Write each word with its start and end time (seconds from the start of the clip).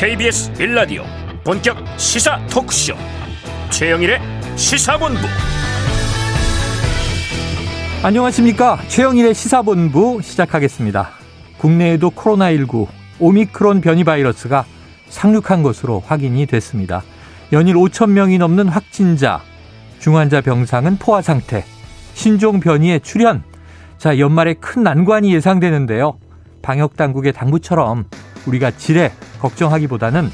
KBS 0.00 0.52
빌라디오 0.52 1.02
본격 1.42 1.76
시사 1.98 2.38
토크쇼. 2.46 2.94
최영일의 3.70 4.20
시사본부. 4.54 5.18
안녕하십니까? 8.04 8.78
최영일의 8.86 9.34
시사본부 9.34 10.20
시작하겠습니다. 10.22 11.10
국내에도 11.58 12.10
코로나19 12.10 12.86
오미크론 13.18 13.80
변이 13.80 14.04
바이러스가 14.04 14.66
상륙한 15.08 15.64
것으로 15.64 15.98
확인이 16.06 16.46
됐습니다. 16.46 17.02
연일 17.50 17.74
5천 17.74 18.10
명이 18.10 18.38
넘는 18.38 18.68
확진자 18.68 19.40
중환자 19.98 20.42
병상은 20.42 20.98
포화 20.98 21.22
상태 21.22 21.64
신종 22.14 22.60
변이의 22.60 23.00
출현. 23.00 23.42
자 23.98 24.16
연말에 24.20 24.54
큰 24.54 24.84
난관이 24.84 25.34
예상되는데요. 25.34 26.20
방역 26.62 26.96
당국의 26.96 27.32
당부처럼 27.32 28.04
우리가 28.46 28.70
지레 28.70 29.10
걱정하기보다는 29.38 30.30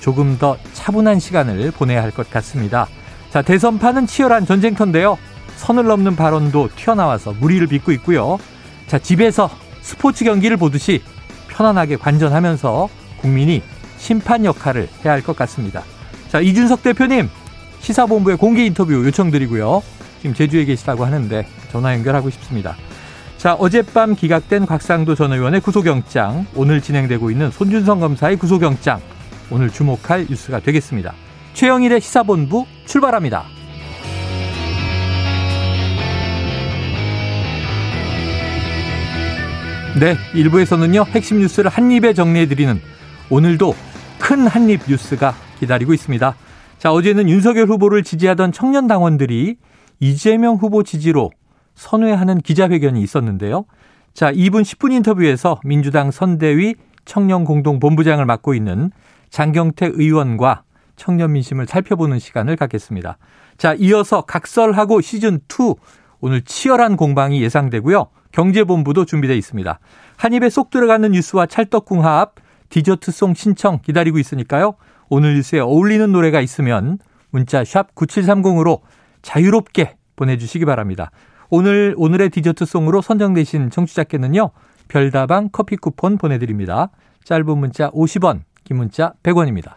조금 0.00 0.36
더 0.38 0.56
차분한 0.72 1.20
시간을 1.20 1.70
보내야 1.70 2.02
할 2.02 2.10
것 2.10 2.28
같습니다. 2.30 2.86
자, 3.30 3.40
대선판은 3.42 4.06
치열한 4.06 4.46
전쟁터인데요. 4.46 5.16
선을 5.56 5.84
넘는 5.84 6.16
발언도 6.16 6.70
튀어나와서 6.76 7.34
무리를 7.38 7.66
빚고 7.66 7.92
있고요. 7.92 8.38
자, 8.86 8.98
집에서 8.98 9.48
스포츠 9.80 10.24
경기를 10.24 10.56
보듯이 10.56 11.02
편안하게 11.48 11.96
관전하면서 11.96 12.88
국민이 13.20 13.62
심판 13.98 14.44
역할을 14.44 14.88
해야 15.04 15.12
할 15.12 15.22
것 15.22 15.36
같습니다. 15.36 15.82
자, 16.28 16.40
이준석 16.40 16.82
대표님, 16.82 17.28
시사본부의 17.80 18.36
공개 18.38 18.64
인터뷰 18.66 18.92
요청드리고요. 18.92 19.82
지금 20.20 20.34
제주에 20.34 20.64
계시다고 20.64 21.04
하는데 21.04 21.46
전화 21.70 21.94
연결하고 21.94 22.30
싶습니다. 22.30 22.76
자, 23.42 23.54
어젯밤 23.54 24.14
기각된 24.14 24.66
곽상도 24.66 25.16
전 25.16 25.32
의원의 25.32 25.62
구속영장, 25.62 26.46
오늘 26.54 26.80
진행되고 26.80 27.28
있는 27.28 27.50
손준성 27.50 27.98
검사의 27.98 28.36
구속영장, 28.36 29.00
오늘 29.50 29.68
주목할 29.68 30.26
뉴스가 30.30 30.60
되겠습니다. 30.60 31.12
최영일의 31.52 32.00
시사본부 32.00 32.66
출발합니다. 32.86 33.42
네, 39.98 40.16
일부에서는요, 40.34 41.06
핵심 41.08 41.40
뉴스를 41.40 41.68
한입에 41.68 42.14
정리해드리는 42.14 42.80
오늘도 43.28 43.74
큰 44.20 44.46
한입 44.46 44.82
뉴스가 44.88 45.34
기다리고 45.58 45.92
있습니다. 45.92 46.36
자, 46.78 46.92
어제는 46.92 47.28
윤석열 47.28 47.66
후보를 47.66 48.04
지지하던 48.04 48.52
청년 48.52 48.86
당원들이 48.86 49.56
이재명 49.98 50.54
후보 50.54 50.84
지지로 50.84 51.32
선회하는 51.74 52.38
기자회견이 52.38 53.02
있었는데요. 53.02 53.64
자, 54.14 54.32
2분 54.32 54.62
10분 54.62 54.92
인터뷰에서 54.92 55.60
민주당 55.64 56.10
선대위 56.10 56.74
청년공동본부장을 57.04 58.24
맡고 58.26 58.54
있는 58.54 58.90
장경태 59.30 59.92
의원과 59.94 60.62
청년 60.96 61.32
민심을 61.32 61.66
살펴보는 61.66 62.18
시간을 62.18 62.56
갖겠습니다. 62.56 63.18
자, 63.56 63.74
이어서 63.74 64.22
각설하고 64.22 65.00
시즌2 65.00 65.76
오늘 66.20 66.42
치열한 66.42 66.96
공방이 66.96 67.42
예상되고요. 67.42 68.08
경제본부도 68.32 69.04
준비되어 69.04 69.36
있습니다. 69.36 69.78
한 70.16 70.32
입에 70.32 70.48
쏙 70.50 70.70
들어가는 70.70 71.10
뉴스와 71.10 71.46
찰떡궁합, 71.46 72.34
디저트송 72.68 73.34
신청 73.34 73.80
기다리고 73.82 74.18
있으니까요. 74.18 74.74
오늘 75.08 75.34
뉴스에 75.34 75.58
어울리는 75.60 76.10
노래가 76.10 76.40
있으면 76.40 76.98
문자 77.30 77.64
샵 77.64 77.94
9730으로 77.94 78.80
자유롭게 79.20 79.96
보내주시기 80.16 80.64
바랍니다. 80.64 81.10
오늘 81.54 81.94
오늘의 81.98 82.30
디저트 82.30 82.64
송으로 82.64 83.02
선정되신 83.02 83.68
청취자께는요. 83.68 84.52
별다방 84.88 85.50
커피 85.52 85.76
쿠폰 85.76 86.16
보내 86.16 86.38
드립니다. 86.38 86.88
짧은 87.24 87.58
문자 87.58 87.90
50원, 87.90 88.40
긴 88.64 88.78
문자 88.78 89.12
100원입니다. 89.22 89.74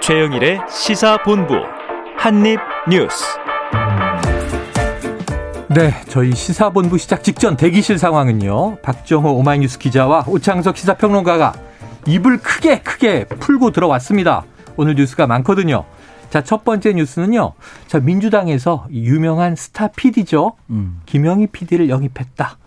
최영일의 0.00 0.60
시사본부 0.70 1.54
한입뉴스 2.16 3.24
네, 5.70 5.90
저희 6.06 6.30
시사본부 6.30 6.96
시작 6.96 7.24
직전 7.24 7.56
대기실 7.56 7.98
상황은요. 7.98 8.76
박정호 8.82 9.32
오마이뉴스 9.32 9.80
기자와 9.80 10.26
오창석 10.28 10.76
시사평론가가 10.76 11.54
입을 12.06 12.38
크게 12.38 12.82
크게 12.82 13.24
풀고 13.24 13.72
들어왔습니다. 13.72 14.44
오늘 14.76 14.94
뉴스가 14.94 15.26
많거든요. 15.26 15.84
자, 16.30 16.42
첫 16.42 16.64
번째 16.64 16.92
뉴스는요. 16.92 17.52
자, 17.86 18.00
민주당에서 18.00 18.86
유명한 18.90 19.56
스타 19.56 19.88
PD죠. 19.88 20.52
음. 20.70 21.00
김영희 21.06 21.48
PD를 21.48 21.88
영입했다. 21.88 22.58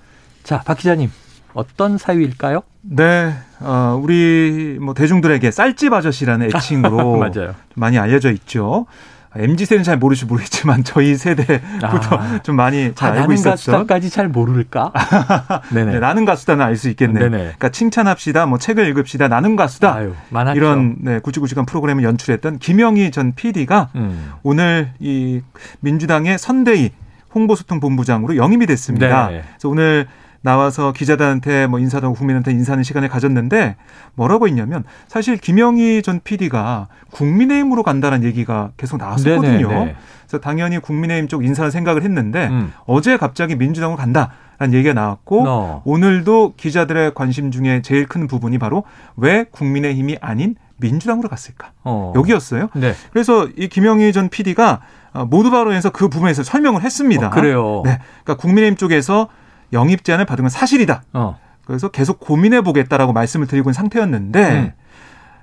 자, 0.43 0.61
박 0.65 0.77
기자님. 0.77 1.11
어떤 1.53 1.97
사유일까요? 1.97 2.61
네, 2.81 3.33
어, 3.59 3.99
우리 4.01 4.77
뭐 4.81 4.93
대중들에게 4.93 5.51
쌀집 5.51 5.93
아저씨라는 5.93 6.47
애칭으로. 6.47 7.17
많이 7.75 7.99
알려져 7.99 8.31
있죠. 8.31 8.87
MZ 9.33 9.65
세대는 9.65 9.83
잘 9.83 9.97
모르시 9.97 10.25
모르겠지만 10.25 10.83
저희 10.85 11.15
세대부터 11.15 12.15
아. 12.17 12.39
좀 12.43 12.55
많이 12.55 12.93
잘 12.95 13.17
아, 13.17 13.21
알고 13.21 13.33
있었죠. 13.33 13.49
가수다까지 13.71 14.09
잘 14.09 14.27
모를까? 14.27 14.91
네네. 15.73 15.93
네, 15.93 15.99
나는 15.99 16.25
가수다는 16.25 16.65
알 16.65 16.75
수 16.75 16.89
있겠네요. 16.89 17.29
네네. 17.29 17.37
그러니까 17.37 17.69
칭찬합시다, 17.69 18.47
뭐 18.47 18.57
책을 18.57 18.87
읽읍시다, 18.89 19.27
나는 19.27 19.55
가수다. 19.55 19.93
아유, 19.93 20.13
이런 20.55 20.95
네, 20.99 21.19
구직구직한 21.19 21.65
프로그램을 21.65 22.03
연출했던 22.03 22.57
김영희 22.57 23.11
전 23.11 23.33
PD가 23.35 23.89
음. 23.95 24.31
오늘 24.41 24.93
이 24.99 25.41
민주당의 25.81 26.39
선대위 26.39 26.89
홍보소통본부장으로 27.35 28.35
영임이 28.35 28.65
됐습니다. 28.65 29.29
네. 29.29 29.43
그래서 29.47 29.69
오늘 29.69 30.07
나와서 30.41 30.91
기자들한테 30.91 31.67
뭐 31.67 31.79
인사도 31.79 32.07
하고 32.07 32.15
국민한테 32.15 32.51
인사하는 32.51 32.83
시간을 32.83 33.09
가졌는데 33.09 33.75
뭐라고 34.15 34.47
했냐면 34.47 34.83
사실 35.07 35.37
김영희 35.37 36.01
전 36.01 36.19
PD가 36.23 36.87
국민의힘으로 37.11 37.83
간다는 37.83 38.23
얘기가 38.23 38.71
계속 38.77 38.97
나왔었거든요. 38.97 39.67
네네네. 39.67 39.67
네, 39.67 39.85
네. 39.85 39.95
그래서 40.27 40.41
당연히 40.41 40.79
국민의힘 40.79 41.27
쪽 41.27 41.45
인사를 41.45 41.69
생각을 41.71 42.03
했는데 42.03 42.47
음. 42.47 42.73
어제 42.85 43.17
갑자기 43.17 43.55
민주당으로 43.55 43.97
간다 43.97 44.31
라는 44.57 44.73
얘기가 44.73 44.93
나왔고 44.93 45.43
어. 45.47 45.81
오늘도 45.85 46.53
기자들의 46.55 47.13
관심 47.13 47.51
중에 47.51 47.81
제일 47.81 48.05
큰 48.05 48.27
부분이 48.27 48.57
바로 48.57 48.83
왜 49.17 49.45
국민의힘이 49.51 50.17
아닌 50.21 50.55
민주당으로 50.77 51.29
갔을까? 51.29 51.71
어. 51.83 52.13
여기였어요. 52.15 52.69
네. 52.73 52.93
그래서 53.11 53.47
이 53.57 53.67
김영희 53.67 54.13
전 54.13 54.29
PD가 54.29 54.81
모두 55.27 55.51
발언에서 55.51 55.91
그 55.91 56.09
부분에서 56.09 56.43
설명을 56.43 56.81
했습니다. 56.83 57.27
어, 57.27 57.29
그래요. 57.29 57.81
네. 57.85 57.99
그러니까 58.23 58.41
국민의힘 58.41 58.77
쪽에서 58.77 59.29
영입 59.73 60.03
제안을 60.03 60.25
받은 60.25 60.43
건 60.43 60.49
사실이다. 60.49 61.03
어. 61.13 61.39
그래서 61.65 61.89
계속 61.89 62.19
고민해 62.19 62.61
보겠다라고 62.61 63.13
말씀을 63.13 63.47
드리고 63.47 63.69
있는 63.69 63.73
상태였는데 63.73 64.49
음. 64.51 64.71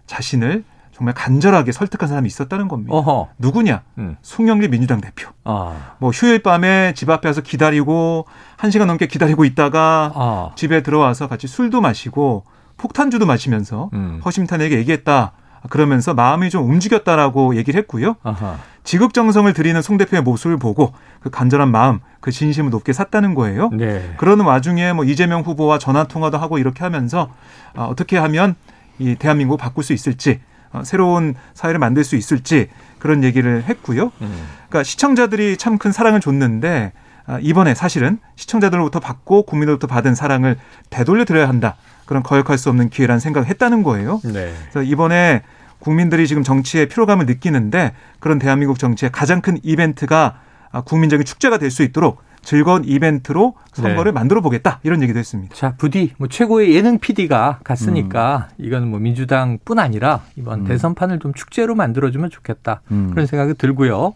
자신을 0.06 0.64
정말 0.92 1.14
간절하게 1.14 1.70
설득한 1.70 2.08
사람이 2.08 2.26
있었다는 2.26 2.66
겁니다. 2.66 2.92
어허. 2.92 3.28
누구냐? 3.38 3.82
음. 3.98 4.16
송영길 4.20 4.68
민주당 4.70 5.00
대표. 5.00 5.30
아. 5.44 5.94
뭐 5.98 6.10
휴일 6.10 6.42
밤에 6.42 6.92
집 6.94 7.08
앞에 7.08 7.32
서 7.32 7.40
기다리고 7.40 8.26
한 8.56 8.72
시간 8.72 8.88
넘게 8.88 9.06
기다리고 9.06 9.44
있다가 9.44 10.12
아. 10.14 10.50
집에 10.56 10.82
들어와서 10.82 11.28
같이 11.28 11.46
술도 11.46 11.80
마시고 11.80 12.44
폭탄주도 12.78 13.26
마시면서 13.26 13.90
음. 13.92 14.20
허심탄회하게 14.24 14.76
얘기했다. 14.78 15.32
그러면서 15.70 16.14
마음이 16.14 16.50
좀 16.50 16.68
움직였다라고 16.68 17.56
얘기를 17.56 17.78
했고요. 17.78 18.16
아하. 18.22 18.58
지극정성을 18.88 19.52
드리는 19.52 19.82
송 19.82 19.98
대표의 19.98 20.22
모습을 20.22 20.56
보고 20.56 20.94
그 21.20 21.28
간절한 21.28 21.70
마음, 21.70 22.00
그 22.20 22.30
진심을 22.30 22.70
높게 22.70 22.94
샀다는 22.94 23.34
거예요. 23.34 23.68
네. 23.70 24.14
그러는 24.16 24.46
와중에 24.46 24.94
뭐 24.94 25.04
이재명 25.04 25.42
후보와 25.42 25.78
전화 25.78 26.04
통화도 26.04 26.38
하고 26.38 26.56
이렇게 26.56 26.84
하면서 26.84 27.28
어, 27.76 27.84
어떻게 27.84 28.16
하면 28.16 28.54
이 28.98 29.14
대한민국 29.14 29.58
바꿀 29.58 29.84
수 29.84 29.92
있을지 29.92 30.40
어, 30.72 30.80
새로운 30.86 31.34
사회를 31.52 31.78
만들 31.78 32.02
수 32.02 32.16
있을지 32.16 32.70
그런 32.98 33.24
얘기를 33.24 33.62
했고요. 33.62 34.10
음. 34.22 34.46
그러니까 34.70 34.84
시청자들이 34.84 35.58
참 35.58 35.76
큰 35.76 35.92
사랑을 35.92 36.20
줬는데 36.20 36.92
아, 37.26 37.38
이번에 37.42 37.74
사실은 37.74 38.18
시청자들로부터 38.36 39.00
받고 39.00 39.42
국민으로부터 39.42 39.86
받은 39.86 40.14
사랑을 40.14 40.56
되돌려 40.88 41.26
드려야 41.26 41.46
한다. 41.46 41.76
그런 42.06 42.22
거역할 42.22 42.56
수 42.56 42.70
없는 42.70 42.88
기회라는 42.88 43.20
생각을 43.20 43.48
했다는 43.48 43.82
거예요. 43.82 44.22
네. 44.24 44.50
그래서 44.72 44.82
이번에 44.82 45.42
국민들이 45.78 46.26
지금 46.26 46.42
정치에 46.42 46.86
피로감을 46.86 47.26
느끼는데 47.26 47.92
그런 48.20 48.38
대한민국 48.38 48.78
정치의 48.78 49.10
가장 49.12 49.40
큰 49.40 49.58
이벤트가 49.62 50.40
아, 50.70 50.82
국민적인 50.82 51.24
축제가 51.24 51.58
될 51.58 51.70
수 51.70 51.82
있도록 51.82 52.22
즐거운 52.42 52.84
이벤트로 52.84 53.54
선거를 53.72 54.12
네. 54.12 54.14
만들어 54.14 54.40
보겠다 54.40 54.80
이런 54.82 55.02
얘기도 55.02 55.18
했습니다. 55.18 55.54
자 55.54 55.74
부디 55.76 56.12
뭐 56.18 56.28
최고의 56.28 56.74
예능 56.74 56.98
PD가 56.98 57.60
갔으니까 57.64 58.48
음. 58.58 58.64
이건 58.64 58.88
뭐 58.88 58.98
민주당뿐 59.00 59.78
아니라 59.78 60.22
이번 60.36 60.60
음. 60.60 60.64
대선판을 60.64 61.18
좀 61.18 61.34
축제로 61.34 61.74
만들어주면 61.74 62.30
좋겠다 62.30 62.80
음. 62.90 63.10
그런 63.10 63.26
생각이 63.26 63.54
들고요. 63.54 64.14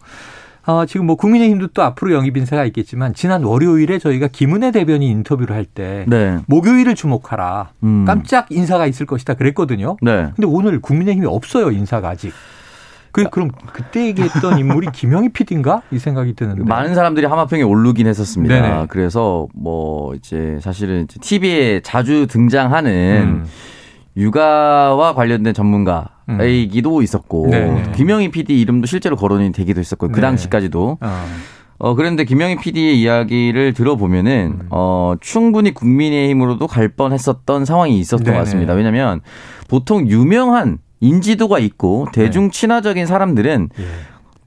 어, 0.65 0.85
지금 0.85 1.05
뭐 1.05 1.15
국민의힘도 1.15 1.67
또 1.67 1.83
앞으로 1.83 2.13
영입 2.13 2.37
인사가 2.37 2.63
있겠지만 2.65 3.13
지난 3.13 3.43
월요일에 3.43 3.99
저희가 3.99 4.29
김은혜 4.31 4.71
대변인 4.71 5.11
인터뷰를 5.11 5.55
할때 5.55 6.05
네. 6.07 6.39
목요일을 6.47 6.95
주목하라 6.95 7.71
음. 7.83 8.05
깜짝 8.05 8.47
인사가 8.49 8.87
있을 8.87 9.05
것이다 9.05 9.33
그랬거든요. 9.33 9.97
네. 10.01 10.31
근데 10.35 10.45
오늘 10.47 10.79
국민의힘이 10.79 11.27
없어요 11.27 11.71
인사가 11.71 12.09
아직. 12.09 12.31
그 13.11 13.29
그럼 13.29 13.51
그때 13.73 14.07
얘기했던 14.07 14.57
인물이 14.57 14.87
김영희 14.91 15.29
PD인가 15.29 15.83
이 15.91 15.99
생각이 15.99 16.33
드는데 16.33 16.63
많은 16.63 16.95
사람들이 16.95 17.27
하마평에 17.27 17.61
오르긴 17.61 18.07
했었습니다. 18.07 18.61
네네. 18.61 18.85
그래서 18.89 19.47
뭐 19.53 20.15
이제 20.15 20.57
사실은 20.61 21.05
TV에 21.07 21.81
자주 21.81 22.25
등장하는 22.25 22.91
음. 23.21 23.45
육아와 24.15 25.13
관련된 25.15 25.53
전문가이기도 25.53 26.97
음. 26.97 27.03
있었고 27.03 27.49
네네. 27.49 27.91
김영희 27.95 28.31
PD 28.31 28.61
이름도 28.61 28.85
실제로 28.87 29.15
거론이 29.15 29.51
되기도 29.51 29.79
했었고 29.79 30.09
그 30.09 30.15
네. 30.15 30.21
당시까지도. 30.21 30.97
어. 31.01 31.25
어, 31.79 31.95
그런데 31.95 32.23
김영희 32.23 32.57
PD의 32.57 33.01
이야기를 33.01 33.73
들어보면은, 33.73 34.59
음. 34.61 34.67
어, 34.69 35.15
충분히 35.19 35.73
국민의힘으로도 35.73 36.67
갈 36.67 36.87
뻔 36.95 37.11
했었던 37.11 37.65
상황이 37.65 37.99
있었던 37.99 38.23
네네. 38.23 38.37
것 38.37 38.43
같습니다. 38.45 38.73
왜냐면 38.73 39.21
보통 39.67 40.07
유명한 40.07 40.77
인지도가 41.01 41.59
있고 41.59 42.07
대중 42.13 42.45
네. 42.45 42.51
친화적인 42.51 43.05
사람들은 43.05 43.69
예. 43.79 43.83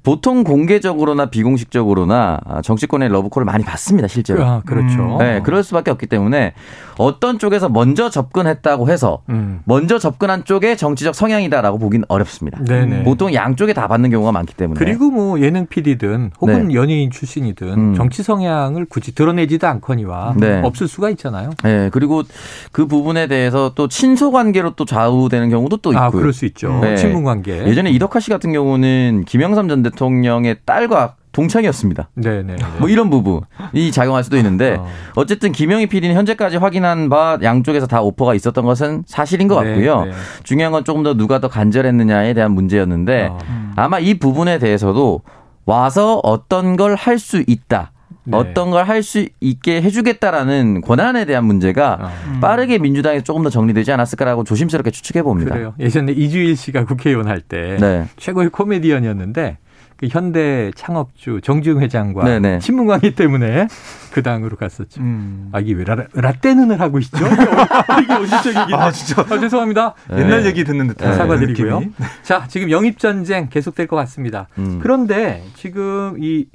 보통 0.07 0.45
공개적으로나 0.45 1.27
비공식적으로나 1.27 2.39
정치권의 2.63 3.09
러브콜을 3.09 3.45
많이 3.45 3.65
받습니다, 3.65 4.07
실제로. 4.07 4.45
아, 4.45 4.63
그렇죠. 4.65 5.17
음. 5.17 5.19
네, 5.19 5.41
그럴 5.43 5.65
수밖에 5.65 5.91
없기 5.91 6.07
때문에 6.07 6.53
어떤 6.97 7.41
쪽에서 7.41 7.69
먼저 7.69 8.09
접근했다고 8.09 8.89
해서 8.89 9.23
음. 9.31 9.63
먼저 9.65 9.99
접근한 9.99 10.45
쪽에 10.45 10.77
정치적 10.77 11.17
성향이다라고 11.17 11.79
보기는 11.79 12.05
어렵습니다. 12.07 12.63
네네. 12.63 13.03
보통 13.03 13.35
양쪽에 13.35 13.73
다 13.73 13.89
받는 13.89 14.11
경우가 14.11 14.31
많기 14.31 14.55
때문에. 14.55 14.79
그리고 14.79 15.11
뭐 15.11 15.41
예능 15.41 15.67
PD든 15.67 16.31
혹은 16.41 16.69
네. 16.69 16.75
연예인 16.75 17.11
출신이든 17.11 17.69
음. 17.69 17.95
정치 17.97 18.23
성향을 18.23 18.85
굳이 18.85 19.13
드러내지도 19.13 19.67
않거니와 19.67 20.37
네. 20.39 20.61
없을 20.63 20.87
수가 20.87 21.11
있잖아요. 21.11 21.51
네, 21.65 21.91
그리고 21.93 22.23
그 22.71 22.87
부분에 22.87 23.27
대해서 23.27 23.73
또 23.75 23.89
친소 23.89 24.31
관계로 24.31 24.75
또 24.77 24.85
좌우되는 24.85 25.51
경우도 25.51 25.79
또 25.79 25.91
아, 25.91 25.93
있고요. 25.95 26.07
아, 26.07 26.11
그럴 26.11 26.33
수 26.33 26.47
있죠. 26.47 26.79
네. 26.81 26.95
친분 26.95 27.25
관계. 27.25 27.67
예전에 27.67 27.91
이덕화 27.91 28.21
씨 28.21 28.31
같은 28.31 28.53
경우는 28.53 29.25
김영삼 29.27 29.67
전 29.67 29.83
대통령 29.83 29.96
의 30.45 30.57
딸과 30.65 31.17
동창이었습니다. 31.33 32.09
네네. 32.15 32.57
뭐 32.79 32.89
이런 32.89 33.11
부분이 33.11 33.91
작용할 33.93 34.25
수도 34.25 34.37
있는데 34.39 34.77
어. 34.79 34.87
어쨌든 35.17 35.53
김영희 35.53 35.87
PD는 35.87 36.15
현재까지 36.17 36.57
확인한 36.57 37.09
바 37.11 37.39
양쪽에서 37.43 37.87
다 37.87 38.01
오퍼가 38.01 38.35
있었던 38.35 38.65
것은 38.65 39.05
사실인 39.07 39.47
것 39.49 39.61
네, 39.63 39.71
같고요. 39.71 40.05
네, 40.05 40.11
네. 40.13 40.17
중요한 40.45 40.73
건 40.73 40.85
조금 40.85 41.03
더 41.03 41.15
누가 41.15 41.39
더 41.39 41.49
간절했느냐에 41.49 42.33
대한 42.33 42.53
문제였는데 42.53 43.29
어. 43.33 43.39
아마 43.77 43.99
이 43.99 44.15
부분에 44.19 44.59
대해서도 44.59 45.21
와서 45.67 46.21
어떤 46.23 46.77
걸 46.77 46.95
할 46.97 47.19
수 47.19 47.43
있다. 47.47 47.93
네. 48.25 48.37
어떤 48.37 48.71
걸 48.71 48.85
할 48.85 49.03
수 49.03 49.29
있게 49.41 49.83
해주겠다라는 49.83 50.81
권한에 50.81 51.27
대한 51.27 51.45
문제가 51.45 51.99
어. 52.01 52.41
빠르게 52.41 52.79
민주당에 52.79 53.21
조금 53.21 53.43
더 53.43 53.51
정리되지 53.51 53.93
않았을까라고 53.93 54.45
조심스럽게 54.45 54.91
추측해 54.91 55.23
봅니다. 55.23 55.53
그래요. 55.55 55.75
예전에 55.79 56.13
이주일 56.13 56.57
씨가 56.57 56.87
국회의원 56.87 57.29
할때 57.29 57.77
네. 57.79 58.07
최고의 58.17 58.49
코미디언이었는데 58.51 59.59
그 59.97 60.09
현대 60.11 60.71
창업주 60.75 61.41
정지웅 61.43 61.81
회장과 61.81 62.25
네네. 62.25 62.59
친분 62.59 62.87
관계 62.87 63.15
때문에 63.15 63.67
그 64.13 64.23
당으로 64.23 64.57
갔었죠. 64.57 65.01
음. 65.01 65.49
아 65.53 65.61
이게 65.61 65.73
왜 65.73 65.85
라, 65.85 65.97
라떼는을 66.13 66.81
하고 66.81 66.99
있죠? 66.99 67.17
이게 68.03 68.13
어디적이긴 68.13 68.75
아 68.75 68.91
진짜. 68.93 69.23
아, 69.23 69.39
죄송합니다. 69.39 69.95
네. 70.11 70.19
옛날 70.19 70.45
얘기 70.45 70.65
듣는 70.65 70.89
듯한 70.89 71.11
네. 71.11 71.17
사과드리고요. 71.17 71.79
느낌이. 71.81 71.95
자 72.23 72.47
지금 72.49 72.71
영입 72.71 72.99
전쟁 72.99 73.49
계속될 73.49 73.87
것 73.87 73.97
같습니다. 73.97 74.49
음. 74.59 74.81
그런데 74.83 75.43
지금 75.55 76.17
이 76.21 76.47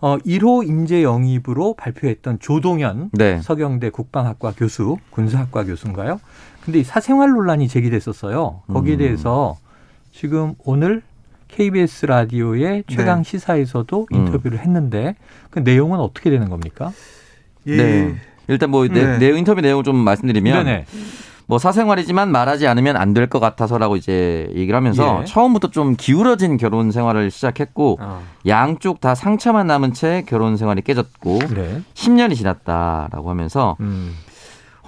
어, 0.00 0.18
1호 0.18 0.66
인재 0.66 1.02
영입으로 1.04 1.74
발표했던 1.74 2.40
조동현 2.40 3.10
네. 3.12 3.40
서경대 3.40 3.90
국방학과 3.90 4.52
교수, 4.56 4.98
군사학과 5.10 5.64
교수인가요? 5.64 6.20
근데 6.64 6.80
이 6.80 6.84
사생활 6.84 7.30
논란이 7.30 7.68
제기됐었어요. 7.68 8.62
거기에 8.72 8.94
음. 8.94 8.98
대해서 8.98 9.56
지금 10.12 10.54
오늘 10.64 11.02
KBS 11.56 12.06
라디오의 12.06 12.84
최강 12.88 13.22
네. 13.22 13.30
시사에서도 13.30 14.06
음. 14.12 14.16
인터뷰를 14.16 14.58
음. 14.58 14.62
했는데 14.62 15.14
그 15.50 15.58
내용은 15.60 16.00
어떻게 16.00 16.30
되는 16.30 16.48
겁니까? 16.48 16.92
예. 17.66 17.76
네. 17.76 18.14
일단 18.48 18.70
뭐 18.70 18.86
네. 18.88 19.18
내, 19.18 19.30
용 19.30 19.38
인터뷰 19.38 19.60
내용을 19.60 19.84
좀 19.84 19.96
말씀드리면 19.96 20.64
네네. 20.64 20.86
뭐 21.46 21.58
사생활이지만 21.58 22.30
말하지 22.32 22.66
않으면 22.66 22.96
안 22.96 23.12
될 23.14 23.26
것 23.28 23.38
같아서라고 23.40 23.96
이제 23.96 24.48
얘기를 24.54 24.74
하면서 24.74 25.20
예. 25.20 25.24
처음부터 25.26 25.70
좀 25.70 25.94
기울어진 25.96 26.56
결혼 26.56 26.90
생활을 26.90 27.30
시작했고 27.30 27.98
어. 28.00 28.22
양쪽 28.46 29.00
다 29.00 29.14
상처만 29.14 29.66
남은 29.66 29.92
채 29.92 30.24
결혼 30.26 30.56
생활이 30.56 30.80
깨졌고 30.82 31.38
네. 31.54 31.82
10년이 31.94 32.34
지났다라고 32.36 33.28
하면서 33.30 33.76
음. 33.80 34.14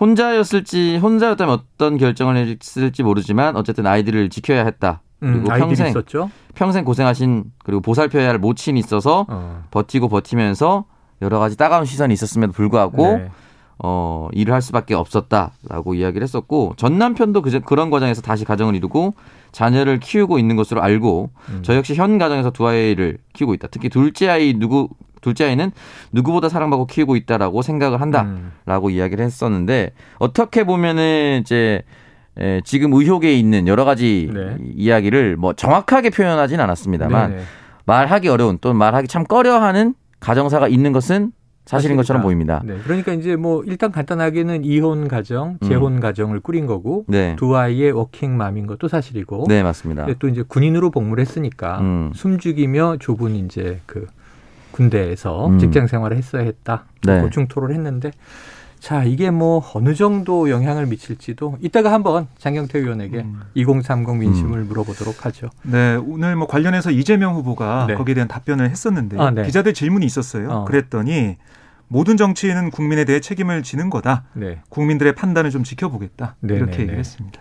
혼자였을지 0.01 0.97
혼자였다면 0.97 1.55
어떤 1.55 1.99
결정을 1.99 2.37
했을지 2.61 3.03
모르지만 3.03 3.57
어쨌든 3.57 3.87
아이들을 3.87 4.29
지켜야 4.31 4.65
했다. 4.65 5.01
그리고 5.25 5.53
음, 5.53 5.59
평생 5.59 5.89
있었죠? 5.89 6.31
평생 6.55 6.85
고생하신 6.85 7.45
그리고 7.65 7.81
보살펴야 7.81 8.29
할 8.29 8.39
모친이 8.39 8.79
있어서 8.81 9.27
어. 9.29 9.65
버티고 9.71 10.09
버티면서 10.09 10.85
여러 11.23 11.39
가지 11.39 11.57
따가운 11.57 11.85
시선이 11.85 12.13
있었음에도 12.15 12.53
불구하고 12.53 13.17
네. 13.17 13.31
어, 13.79 14.29
일을 14.33 14.55
할 14.55 14.63
수밖에 14.63 14.95
없었다라고 14.95 15.95
이야기를 15.95 16.23
했었고 16.23 16.75
전 16.77 16.99
남편도 16.99 17.43
그, 17.43 17.61
그런 17.61 17.91
과정에서 17.91 18.23
다시 18.23 18.45
가정을 18.45 18.75
이루고 18.77 19.15
자녀를 19.53 20.01
키우고 20.01 20.39
있는 20.39 20.57
것으로 20.57 20.83
알고 20.83 21.31
음. 21.51 21.59
저 21.63 21.75
역시 21.75 21.95
현 21.95 22.19
가정에서 22.19 22.51
두 22.51 22.67
아이를 22.67 23.19
키우고 23.33 23.55
있다. 23.55 23.69
특히 23.71 23.89
둘째 23.89 24.29
아이 24.29 24.55
누구 24.55 24.89
둘째 25.21 25.47
아이는 25.47 25.73
누구보다 26.13 26.49
사랑받고 26.49 26.87
키우고 26.87 27.17
있다라고 27.17 27.63
생각을 27.63 28.01
한다라고 28.01 28.89
음. 28.89 28.91
이야기를 28.91 29.25
했었는데 29.25 29.93
어떻게 30.19 30.65
보면은 30.65 31.41
이제 31.41 31.83
에, 32.39 32.61
지금 32.65 32.93
의혹에 32.93 33.35
있는 33.35 33.69
여러 33.69 33.85
가지 33.85 34.31
네. 34.33 34.57
이야기를 34.75 35.37
뭐 35.37 35.53
정확하게 35.53 36.11
표현하진 36.11 36.61
않았습니다만 36.61 37.31
네네. 37.31 37.43
말하기 37.87 38.29
어려운 38.29 38.59
또는 38.61 38.77
말하기 38.77 39.09
참 39.09 39.25
꺼려하는 39.25 39.95
가정사가 40.21 40.69
있는 40.69 40.93
것은 40.93 41.33
사실인 41.67 41.97
것처럼 41.97 42.23
보입니다. 42.23 42.63
네. 42.65 42.77
그러니까 42.85 43.13
이제 43.15 43.37
뭐 43.37 43.63
일단 43.65 43.91
간단하게는 43.91 44.65
이혼 44.65 45.09
가정, 45.09 45.59
재혼 45.67 45.95
음. 45.95 46.01
가정을 46.01 46.41
꾸린 46.41 46.67
거고 46.67 47.05
네. 47.09 47.37
두 47.39 47.57
아이의 47.57 47.93
워킹맘인 47.93 48.67
것도 48.67 48.89
사실이고. 48.89 49.47
네, 49.49 49.63
맞습니다. 49.63 50.07
또 50.19 50.29
이제 50.29 50.43
군인으로 50.47 50.91
복무를 50.91 51.23
했으니까 51.23 51.79
음. 51.81 52.11
숨죽이며 52.15 52.99
좁은 53.01 53.35
이제 53.35 53.81
그 53.87 54.07
군대에서 54.73 55.47
음. 55.47 55.59
직장 55.59 55.87
생활을 55.87 56.17
했어야 56.17 56.43
했다. 56.43 56.85
네. 57.07 57.21
고충토를 57.23 57.75
했는데 57.75 58.11
자, 58.85 59.03
이게 59.03 59.31
뭐 59.31 59.65
어느 59.73 59.95
정도 59.95 60.51
영향을 60.51 60.85
미칠지도 60.85 61.57
이따가 61.63 61.91
한번 61.91 62.27
장경태 62.37 62.79
의원에게 62.81 63.21
음. 63.21 63.41
2030 63.55 64.15
민심을 64.19 64.59
음. 64.59 64.69
물어보도록 64.69 65.25
하죠. 65.25 65.49
네, 65.63 65.95
오늘 65.95 66.37
뭐 66.37 66.47
관련해서 66.47 66.91
이재명 66.91 67.35
후보가 67.35 67.87
네. 67.89 67.95
거기에 67.95 68.15
대한 68.15 68.29
답변을 68.29 68.69
했었는데 68.69 69.19
아, 69.19 69.31
네. 69.31 69.45
기자들 69.45 69.73
질문이 69.73 70.05
있었어요. 70.05 70.51
어. 70.51 70.65
그랬더니 70.67 71.39
모든 71.89 72.19
정치인은 72.19 72.71
국민에 72.71 73.07
대해 73.07 73.21
책임을 73.21 73.63
지는 73.63 73.89
거다. 73.89 74.25
네. 74.35 74.61
국민들의 74.69 75.15
판단을 75.15 75.51
좀 75.51 75.65
지켜보겠다. 75.65 76.37
네, 76.41 76.55
이렇게 76.55 76.73
네, 76.73 76.77
네. 76.77 76.83
얘기를 76.83 76.99
했습니다. 76.99 77.41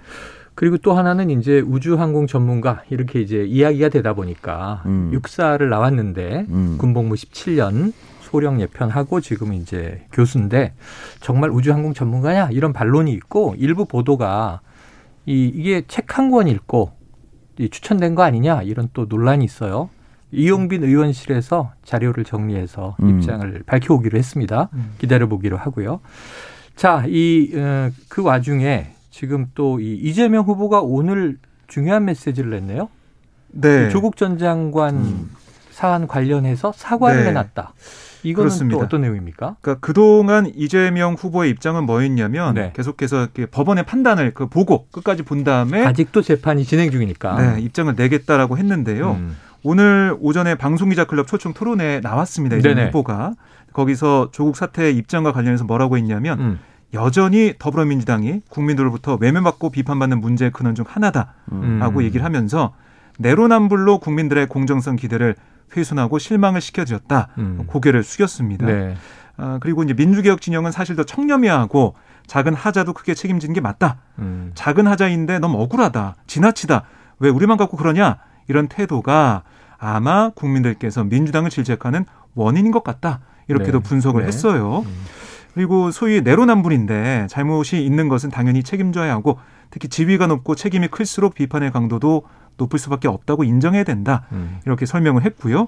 그리고 0.56 0.78
또 0.78 0.94
하나는 0.94 1.30
이제 1.30 1.60
우주항공 1.60 2.28
전문가 2.28 2.84
이렇게 2.90 3.20
이제 3.20 3.44
이야기가 3.44 3.90
되다 3.90 4.14
보니까 4.14 4.84
음. 4.86 5.10
육사를 5.12 5.68
나왔는데 5.70 6.46
음. 6.48 6.78
군복무 6.78 7.16
17년 7.16 7.92
소령 8.34 8.60
예편하고 8.62 9.22
지금 9.22 9.54
이제 9.54 10.08
교수인데 10.12 10.74
정말 11.20 11.52
우주항공 11.52 11.94
전문가냐 11.94 12.50
이런 12.52 12.74
반론이 12.74 13.14
있고 13.14 13.54
일부 13.60 13.86
보도가 13.86 14.62
이 15.28 15.52
이게 15.54 15.84
책 15.88 16.18
한 16.18 16.32
권 16.32 16.48
읽고 16.48 16.92
이 17.60 17.70
추천된 17.70 18.16
거 18.16 18.24
아니냐 18.24 18.64
이런 18.64 18.90
또 18.94 19.06
논란이 19.08 19.46
있어요. 19.46 19.92
이용빈 20.32 20.84
의원실에서 20.84 21.74
자료를 21.86 22.24
정리해서 22.24 22.96
음. 23.04 23.20
입장을 23.20 23.62
밝혀오기로 23.68 24.18
했습니다. 24.18 24.70
음. 24.74 24.96
기다려보기로 24.98 25.56
하고요. 25.56 26.00
자, 26.76 27.04
이그 27.08 27.92
어, 28.22 28.24
와중에 28.24 28.94
지금 29.12 29.46
또 29.54 29.80
이 29.80 29.94
이재명 29.94 30.46
후보가 30.46 30.82
오늘 30.82 31.38
중요한 31.68 32.06
메시지를 32.06 32.50
냈네요. 32.50 32.90
네. 33.52 33.90
조국 33.90 34.18
전 34.18 34.40
장관 34.40 34.96
음. 34.96 35.30
사안 35.70 36.08
관련해서 36.08 36.72
사과를 36.76 37.26
네. 37.26 37.30
해놨다. 37.30 37.74
이거는 38.24 38.50
그렇습니다. 38.50 38.78
또 38.80 38.86
어떤 38.86 39.02
내용입니까? 39.02 39.58
그러니까 39.62 39.86
그동안 39.86 40.52
이재명 40.56 41.14
후보의 41.14 41.50
입장은 41.52 41.86
뭐였냐면 41.86 42.54
네. 42.54 42.74
계속해서 42.76 43.28
법원의 43.52 43.86
판단을 43.86 44.34
그 44.34 44.48
보고 44.48 44.88
끝까지 44.92 45.24
본 45.24 45.44
다음에 45.44 45.86
아직도 45.86 46.22
재판이 46.22 46.64
진행 46.64 46.90
중이니까 46.92 47.56
네, 47.56 47.62
입장을 47.62 47.94
내겠다라고 47.96 48.58
했는데요. 48.58 49.12
음. 49.12 49.36
오늘 49.64 50.16
오전에 50.20 50.56
방송기자 50.56 51.06
클럽 51.06 51.28
초청 51.28 51.54
토론에 51.54 52.02
나왔습니다. 52.02 52.58
이재명 52.58 52.88
후보가 52.88 53.34
거기서 53.72 54.30
조국 54.32 54.56
사태의 54.56 54.96
입장과 54.98 55.32
관련해서 55.32 55.64
뭐라고 55.64 55.98
했냐면 55.98 56.40
음. 56.40 56.60
여전히 56.94 57.54
더불어민주당이 57.58 58.42
국민들로부터 58.50 59.18
외면받고 59.20 59.72
비판받는 59.72 60.20
문제의 60.20 60.52
근원 60.52 60.76
중 60.76 60.86
하나다라고 60.88 61.32
음. 61.52 62.04
얘기를 62.04 62.24
하면서 62.24 62.74
내로남불로 63.20 64.00
국민들의 64.00 64.48
공정성 64.48 64.96
기대를 64.96 65.36
훼손하고 65.76 66.20
실망을 66.20 66.62
시켜드렸다. 66.62 67.30
음. 67.38 67.64
고개를 67.68 68.04
숙였습니다. 68.04 68.66
네. 68.66 68.96
아, 69.38 69.58
그리고 69.62 69.84
이제 69.84 69.94
민주개혁 69.94 70.42
진영은 70.42 70.72
사실 70.72 70.96
더 70.96 71.04
청렴해하고 71.04 71.96
작은 72.28 72.54
하자도 72.54 72.94
크게 72.94 73.14
책임지는 73.14 73.54
게 73.54 73.62
맞다. 73.62 73.98
음. 74.20 74.52
작은 74.56 74.88
하자인데 74.88 75.40
너무 75.40 75.62
억울하다. 75.62 76.16
지나치다. 76.28 76.84
왜 77.20 77.30
우리만 77.30 77.58
갖고 77.58 77.78
그러냐? 77.78 78.18
이런 78.48 78.68
태도가 78.68 79.44
아마 79.78 80.30
국민들께서 80.30 81.04
민주당을 81.04 81.50
질책하는 81.50 82.06
원인인 82.36 82.72
것 82.72 82.84
같다. 82.84 83.20
이렇게도 83.48 83.80
네. 83.80 83.90
분석을 83.90 84.22
네. 84.22 84.28
했어요. 84.28 84.84
음. 84.86 85.06
그리고 85.54 85.92
소위 85.92 86.22
내로남불인데 86.22 87.28
잘못이 87.30 87.86
있는 87.86 88.10
것은 88.10 88.32
당연히 88.32 88.64
책임져야 88.64 89.12
하고 89.12 89.38
특히 89.70 89.88
지위가 89.88 90.28
높고 90.28 90.56
책임이 90.56 90.88
클수록 90.88 91.36
비판의 91.36 91.72
강도도 91.72 92.24
높을 92.58 92.80
수밖에 92.80 93.08
없다고 93.08 93.44
인정해야 93.44 93.84
된다. 93.84 94.26
음. 94.32 94.60
이렇게 94.66 94.86
설명을 94.86 95.24
했고요. 95.26 95.68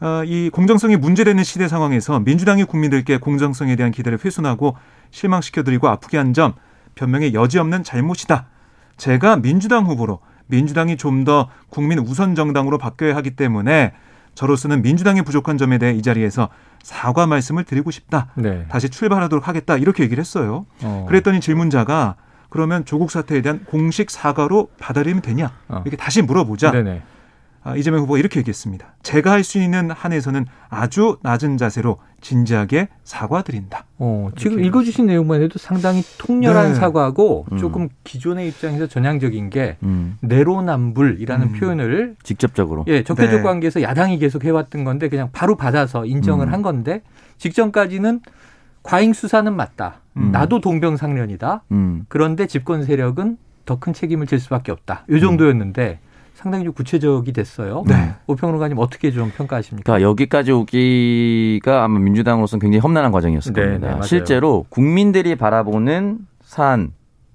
어, 0.00 0.22
이 0.24 0.50
공정성이 0.50 0.96
문제되는 0.96 1.44
시대 1.44 1.68
상황에서 1.68 2.20
민주당이 2.20 2.64
국민들께 2.64 3.18
공정성에 3.18 3.76
대한 3.76 3.92
기대를 3.92 4.18
훼손하고 4.24 4.76
실망시켜드리고 5.10 5.88
아프게 5.88 6.16
한 6.18 6.32
점 6.32 6.54
변명의 6.94 7.32
여지 7.34 7.58
없는 7.58 7.84
잘못이다. 7.84 8.46
제가 8.96 9.36
민주당 9.36 9.86
후보로 9.86 10.20
민주당이 10.46 10.96
좀 10.96 11.24
더 11.24 11.48
국민 11.70 11.98
우선 12.00 12.34
정당으로 12.34 12.76
바뀌어야 12.78 13.14
하기 13.16 13.30
때문에 13.36 13.92
저로서는 14.34 14.82
민주당의 14.82 15.22
부족한 15.22 15.56
점에 15.56 15.78
대해 15.78 15.92
이 15.92 16.02
자리에서 16.02 16.48
사과 16.82 17.26
말씀을 17.26 17.64
드리고 17.64 17.90
싶다. 17.90 18.28
네. 18.34 18.66
다시 18.68 18.88
출발하도록 18.88 19.46
하겠다. 19.46 19.76
이렇게 19.76 20.02
얘기를 20.02 20.20
했어요. 20.20 20.66
어. 20.82 21.06
그랬더니 21.08 21.40
질문자가 21.40 22.16
그러면 22.52 22.84
조국 22.84 23.10
사태에 23.10 23.40
대한 23.40 23.64
공식 23.64 24.10
사과로 24.10 24.68
받아들이면 24.78 25.22
되냐? 25.22 25.52
어. 25.68 25.80
이렇게 25.86 25.96
다시 25.96 26.20
물어보자. 26.20 26.70
네네. 26.70 27.00
아, 27.64 27.76
이재명 27.76 28.00
후보가 28.02 28.18
이렇게 28.18 28.40
얘기했습니다. 28.40 28.94
제가 29.02 29.30
할 29.30 29.42
수 29.42 29.58
있는 29.58 29.90
한에서는 29.90 30.44
아주 30.68 31.16
낮은 31.22 31.56
자세로 31.56 31.98
진지하게 32.20 32.88
사과드린다. 33.04 33.86
어, 33.98 34.28
지금 34.36 34.62
읽어주신 34.62 35.06
내용만 35.06 35.40
해도 35.42 35.58
상당히 35.58 36.02
통렬한 36.18 36.70
네. 36.70 36.74
사과고 36.74 37.46
음. 37.52 37.56
조금 37.58 37.88
기존의 38.04 38.48
입장에서 38.48 38.86
전향적인 38.86 39.48
게 39.48 39.76
음. 39.84 40.18
내로남불이라는 40.20 41.46
음. 41.46 41.52
표현을 41.52 42.16
직접적으로 42.22 42.84
예 42.88 43.02
적대적 43.02 43.36
네. 43.36 43.42
관계에서 43.42 43.80
야당이 43.80 44.18
계속 44.18 44.44
해왔던 44.44 44.84
건데 44.84 45.08
그냥 45.08 45.30
바로 45.32 45.56
받아서 45.56 46.04
인정을 46.04 46.48
음. 46.48 46.52
한 46.52 46.62
건데 46.62 47.00
직전까지는 47.38 48.20
과잉 48.82 49.12
수사는 49.12 49.54
맞다. 49.54 49.94
음. 50.16 50.30
나도 50.32 50.60
동병상련이다. 50.60 51.62
음. 51.72 52.04
그런데 52.08 52.46
집권 52.46 52.84
세력은 52.84 53.36
더 53.64 53.76
큰 53.78 53.92
책임을 53.92 54.26
질 54.26 54.40
수밖에 54.40 54.72
없다. 54.72 55.04
요 55.08 55.20
정도였는데. 55.20 56.00
상당히 56.34 56.64
좀 56.64 56.72
구체적이 56.72 57.32
됐어요. 57.32 57.84
네. 57.86 58.14
오평론가님 58.26 58.76
어떻게 58.78 59.12
좀 59.12 59.30
평가하십니까? 59.30 59.84
그러니까 59.92 60.08
여기까지 60.10 60.50
오기가 60.50 61.84
아마 61.84 62.00
민주당으로서는 62.00 62.60
굉장히 62.60 62.80
험난한 62.80 63.12
과정이었을 63.12 63.52
네, 63.52 63.62
겁니다. 63.62 63.94
네, 64.00 64.02
실제로 64.06 64.66
국민들이 64.68 65.36
바라보는 65.36 66.18
사안 66.42 66.90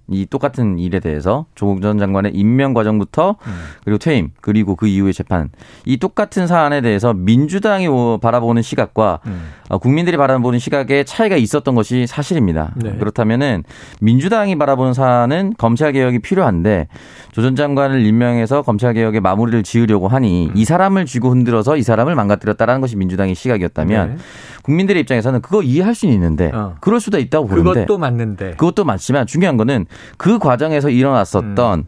이 0.09 0.25
똑같은 0.25 0.79
일에 0.79 0.99
대해서 0.99 1.45
조국 1.55 1.81
전 1.81 1.97
장관의 1.97 2.33
임명 2.33 2.73
과정부터 2.73 3.37
음. 3.45 3.53
그리고 3.83 3.97
퇴임 3.97 4.29
그리고 4.41 4.75
그 4.75 4.87
이후의 4.87 5.13
재판 5.13 5.49
이 5.85 5.97
똑같은 5.97 6.47
사안에 6.47 6.81
대해서 6.81 7.13
민주당이 7.13 7.87
바라보는 8.21 8.61
시각과 8.61 9.19
음. 9.25 9.49
어, 9.69 9.77
국민들이 9.79 10.15
바라보는 10.15 10.59
시각에 10.59 11.03
차이가 11.03 11.35
있었던 11.35 11.75
것이 11.75 12.07
사실입니다. 12.07 12.73
네. 12.75 12.95
그렇다면은 12.97 13.63
민주당이 13.99 14.57
바라보는 14.57 14.93
사안은 14.93 15.55
검찰 15.57 15.91
개혁이 15.91 16.19
필요한데 16.19 16.87
조 17.31 17.47
전 17.47 17.55
장관을 17.55 18.05
임명해서 18.05 18.61
검찰 18.61 18.93
개혁의 18.93 19.21
마무리를 19.21 19.63
지으려고 19.63 20.09
하니 20.09 20.47
음. 20.47 20.51
이 20.53 20.65
사람을 20.65 21.05
쥐고 21.05 21.29
흔들어서 21.29 21.77
이 21.77 21.81
사람을 21.81 22.13
망가뜨렸다라는 22.13 22.81
것이 22.81 22.97
민주당의 22.97 23.35
시각이었다면 23.35 24.09
네. 24.09 24.17
국민들의 24.63 25.01
입장에서는 25.03 25.41
그거 25.41 25.63
이해할 25.63 25.95
수는 25.95 26.13
있는데 26.13 26.51
어. 26.53 26.75
그럴 26.81 26.99
수도 26.99 27.19
있다고 27.19 27.47
보는데 27.47 27.81
그것도 27.85 27.97
맞는데 27.97 28.51
그것도 28.51 28.83
맞지만 28.83 29.27
중요한 29.27 29.55
거는 29.55 29.85
그 30.17 30.39
과정에서 30.39 30.89
일어났었던 30.89 31.79
음. 31.79 31.85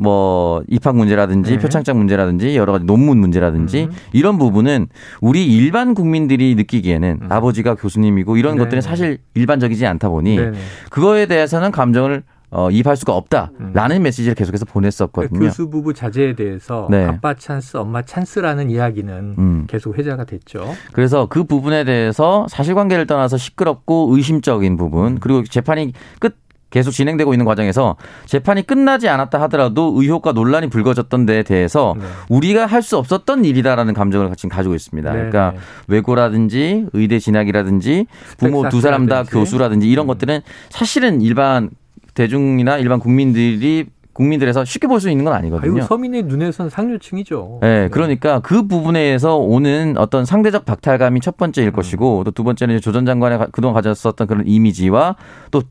뭐 0.00 0.62
입학 0.66 0.96
문제라든지 0.96 1.52
네. 1.52 1.58
표창장 1.58 1.98
문제라든지 1.98 2.56
여러 2.56 2.72
가지 2.72 2.86
논문 2.86 3.18
문제라든지 3.18 3.84
음. 3.84 3.90
이런 4.12 4.38
부분은 4.38 4.88
우리 5.20 5.44
일반 5.44 5.92
국민들이 5.92 6.54
느끼기에는 6.54 7.18
음. 7.22 7.26
아버지가 7.30 7.74
교수님이고 7.74 8.38
이런 8.38 8.56
네. 8.56 8.62
것들은 8.64 8.80
사실 8.80 9.18
일반적이지 9.34 9.86
않다 9.86 10.08
보니 10.08 10.36
네. 10.36 10.52
그거에 10.88 11.26
대해서는 11.26 11.70
감정을 11.70 12.22
어, 12.52 12.68
이입할 12.70 12.96
수가 12.96 13.14
없다라는 13.14 13.96
음. 13.98 14.02
메시지를 14.02 14.34
계속해서 14.34 14.64
보냈었거든요. 14.64 15.38
그 15.38 15.46
교수 15.46 15.70
부부 15.70 15.94
자제에 15.94 16.34
대해서 16.34 16.88
네. 16.90 17.04
아빠 17.04 17.34
찬스, 17.34 17.76
엄마 17.76 18.02
찬스라는 18.02 18.70
이야기는 18.70 19.34
음. 19.38 19.64
계속 19.68 19.96
회자가 19.96 20.24
됐죠. 20.24 20.74
그래서 20.92 21.26
그 21.26 21.44
부분에 21.44 21.84
대해서 21.84 22.46
사실관계를 22.48 23.06
떠나서 23.06 23.36
시끄럽고 23.36 24.08
의심적인 24.16 24.76
부분 24.76 25.20
그리고 25.20 25.44
재판이 25.44 25.92
끝 26.18 26.36
계속 26.70 26.92
진행되고 26.92 27.34
있는 27.34 27.44
과정에서 27.44 27.96
재판이 28.26 28.66
끝나지 28.66 29.08
않았다 29.08 29.40
하더라도 29.42 29.92
의혹과 29.96 30.32
논란이 30.32 30.68
불거졌던 30.70 31.26
데에 31.26 31.42
대해서 31.42 31.94
네. 31.98 32.04
우리가 32.28 32.66
할 32.66 32.80
수 32.80 32.96
없었던 32.96 33.44
일이다라는 33.44 33.92
감정을 33.92 34.34
지금 34.36 34.48
가지고 34.48 34.74
있습니다. 34.74 35.10
네. 35.10 35.14
그러니까 35.16 35.50
네. 35.52 35.58
외고라든지 35.88 36.86
의대 36.94 37.18
진학이라든지 37.18 38.06
부모 38.38 38.68
두 38.70 38.80
사람 38.80 39.06
다 39.06 39.22
교수라든지 39.24 39.88
이런 39.88 40.06
음. 40.06 40.08
것들은 40.08 40.40
사실은 40.70 41.20
일반 41.20 41.70
대중이나 42.14 42.78
일반 42.78 42.98
국민들이 43.00 43.86
국민들에서 44.12 44.64
쉽게 44.64 44.86
볼 44.88 45.00
수 45.00 45.08
있는 45.10 45.24
건 45.24 45.34
아니거든요. 45.34 45.80
아유, 45.80 45.86
서민의 45.86 46.24
눈에선 46.24 46.68
상류층이죠. 46.68 47.58
네, 47.62 47.88
그러니까 47.90 48.40
그 48.40 48.66
부분에서 48.66 49.36
오는 49.36 49.94
어떤 49.96 50.24
상대적 50.24 50.64
박탈감이 50.66 51.20
첫 51.20 51.36
번째일 51.36 51.68
음. 51.68 51.72
것이고 51.72 52.24
또 52.24 52.30
두 52.32 52.44
번째는 52.44 52.80
조전 52.80 53.06
장관의 53.06 53.48
그동안 53.52 53.74
가졌었던 53.74 54.26
그런 54.26 54.46
이미지와 54.46 55.16
또 55.50 55.62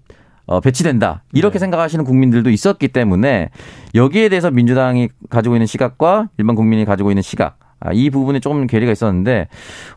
어, 0.49 0.59
배치된다. 0.61 1.21
이렇게 1.31 1.53
네. 1.53 1.59
생각하시는 1.59 2.03
국민들도 2.03 2.49
있었기 2.49 2.87
때문에 2.87 3.49
여기에 3.93 4.29
대해서 4.29 4.49
민주당이 4.49 5.09
가지고 5.29 5.55
있는 5.55 5.67
시각과 5.67 6.29
일반 6.39 6.55
국민이 6.55 6.85
가지고 6.85 7.11
있는 7.11 7.21
시각 7.21 7.59
아, 7.79 7.91
이 7.93 8.09
부분에 8.09 8.39
조금 8.39 8.65
괴리가 8.65 8.91
있었는데 8.91 9.47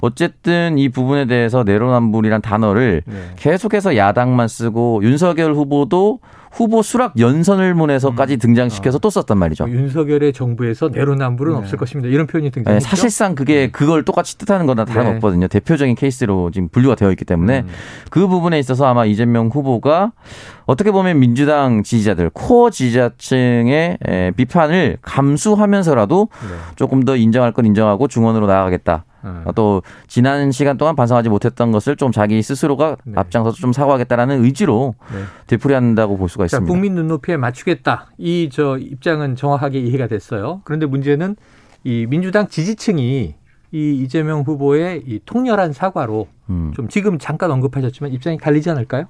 어쨌든 0.02 0.76
이 0.76 0.90
부분에 0.90 1.24
대해서 1.24 1.64
내로남불이란 1.64 2.42
단어를 2.42 3.02
네. 3.06 3.14
계속해서 3.36 3.96
야당만 3.96 4.46
쓰고 4.46 5.00
윤석열 5.02 5.54
후보도 5.54 6.20
후보 6.52 6.82
수락 6.82 7.18
연설문에서까지 7.18 8.34
음. 8.34 8.38
등장시켜서 8.38 8.98
어. 8.98 9.00
또 9.00 9.08
썼단 9.08 9.38
말이죠. 9.38 9.68
윤석열의 9.68 10.34
정부에서 10.34 10.90
내로남불은 10.90 11.54
네. 11.54 11.58
없을 11.58 11.78
것입니다. 11.78 12.08
이런 12.08 12.26
표현이 12.26 12.50
등장했죠. 12.50 12.84
네, 12.84 12.88
사실상 12.88 13.34
그게 13.34 13.54
네. 13.54 13.70
그걸 13.70 14.04
똑같이 14.04 14.36
뜻하는 14.36 14.66
거나 14.66 14.84
다름없거든요. 14.84 15.48
네. 15.48 15.48
대표적인 15.48 15.94
케이스로 15.94 16.50
지금 16.50 16.68
분류가 16.68 16.94
되어 16.94 17.10
있기 17.10 17.24
때문에 17.24 17.60
음. 17.60 17.68
그 18.10 18.28
부분에 18.28 18.58
있어서 18.58 18.86
아마 18.86 19.06
이재명 19.06 19.48
후보가 19.48 20.12
어떻게 20.66 20.90
보면 20.92 21.18
민주당 21.18 21.82
지지자들 21.82 22.30
코어 22.30 22.70
지지자층의 22.70 23.98
비판을 24.36 24.98
감수하면서라도 25.00 26.28
네. 26.30 26.48
조금 26.76 27.02
더 27.04 27.16
인정할 27.16 27.52
건 27.52 27.64
인정하고 27.64 28.08
중원으로 28.08 28.46
나아가겠다. 28.46 29.04
음. 29.24 29.44
또 29.54 29.82
지난 30.06 30.52
시간 30.52 30.76
동안 30.76 30.96
반성하지 30.96 31.28
못했던 31.28 31.72
것을 31.72 31.96
좀 31.96 32.12
자기 32.12 32.42
스스로가 32.42 32.96
네. 33.04 33.12
앞장서서 33.16 33.56
좀 33.56 33.72
사과하겠다라는 33.72 34.44
의지로 34.44 34.94
네. 35.12 35.22
되풀이한다고 35.46 36.16
볼 36.16 36.28
수가 36.28 36.44
있습니다. 36.46 36.66
자, 36.66 36.72
국민 36.72 36.94
눈높이에 36.94 37.36
맞추겠다. 37.36 38.08
이 38.18 38.48
저 38.52 38.76
입장은 38.78 39.36
정확하게 39.36 39.80
이해가 39.80 40.06
됐어요. 40.08 40.60
그런데 40.64 40.86
문제는 40.86 41.36
이 41.84 42.06
민주당 42.08 42.48
지지층이 42.48 43.34
이 43.74 43.94
이재명 44.02 44.42
후보의 44.42 45.02
이 45.06 45.20
통렬한 45.24 45.72
사과로 45.72 46.28
음. 46.50 46.72
좀 46.76 46.88
지금 46.88 47.18
잠깐 47.18 47.50
언급하셨지만 47.50 48.12
입장이 48.12 48.36
갈리지 48.36 48.68
않을까요? 48.70 49.06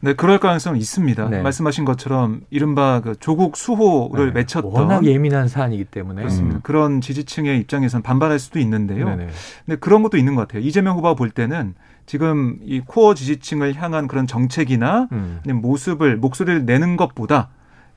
네, 0.00 0.12
그럴 0.12 0.38
가능성은 0.38 0.78
있습니다. 0.78 1.28
네. 1.30 1.42
말씀하신 1.42 1.84
것처럼 1.84 2.42
이른바 2.50 3.00
그 3.00 3.16
조국 3.18 3.56
수호를 3.56 4.26
네. 4.26 4.40
맺혔던 4.40 4.70
워낙 4.70 5.04
예민한 5.04 5.48
사안이기 5.48 5.84
때문에 5.84 6.22
그렇습니다. 6.22 6.58
음. 6.58 6.60
그런 6.62 7.00
지지층의 7.00 7.58
입장에서는 7.60 8.02
반발할 8.02 8.38
수도 8.38 8.58
있는데요. 8.58 9.08
네네. 9.08 9.28
근데 9.64 9.78
그런 9.78 10.02
것도 10.02 10.16
있는 10.16 10.34
것 10.34 10.42
같아요. 10.42 10.62
이재명 10.62 10.96
후보가 10.96 11.14
볼 11.14 11.30
때는 11.30 11.74
지금 12.04 12.58
이 12.62 12.80
코어 12.80 13.14
지지층을 13.14 13.74
향한 13.74 14.06
그런 14.06 14.26
정책이나 14.26 15.08
음. 15.12 15.40
모습을 15.46 16.16
목소리를 16.16 16.64
내는 16.64 16.96
것보다 16.96 17.48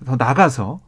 더 0.06 0.15
나가서 0.15 0.79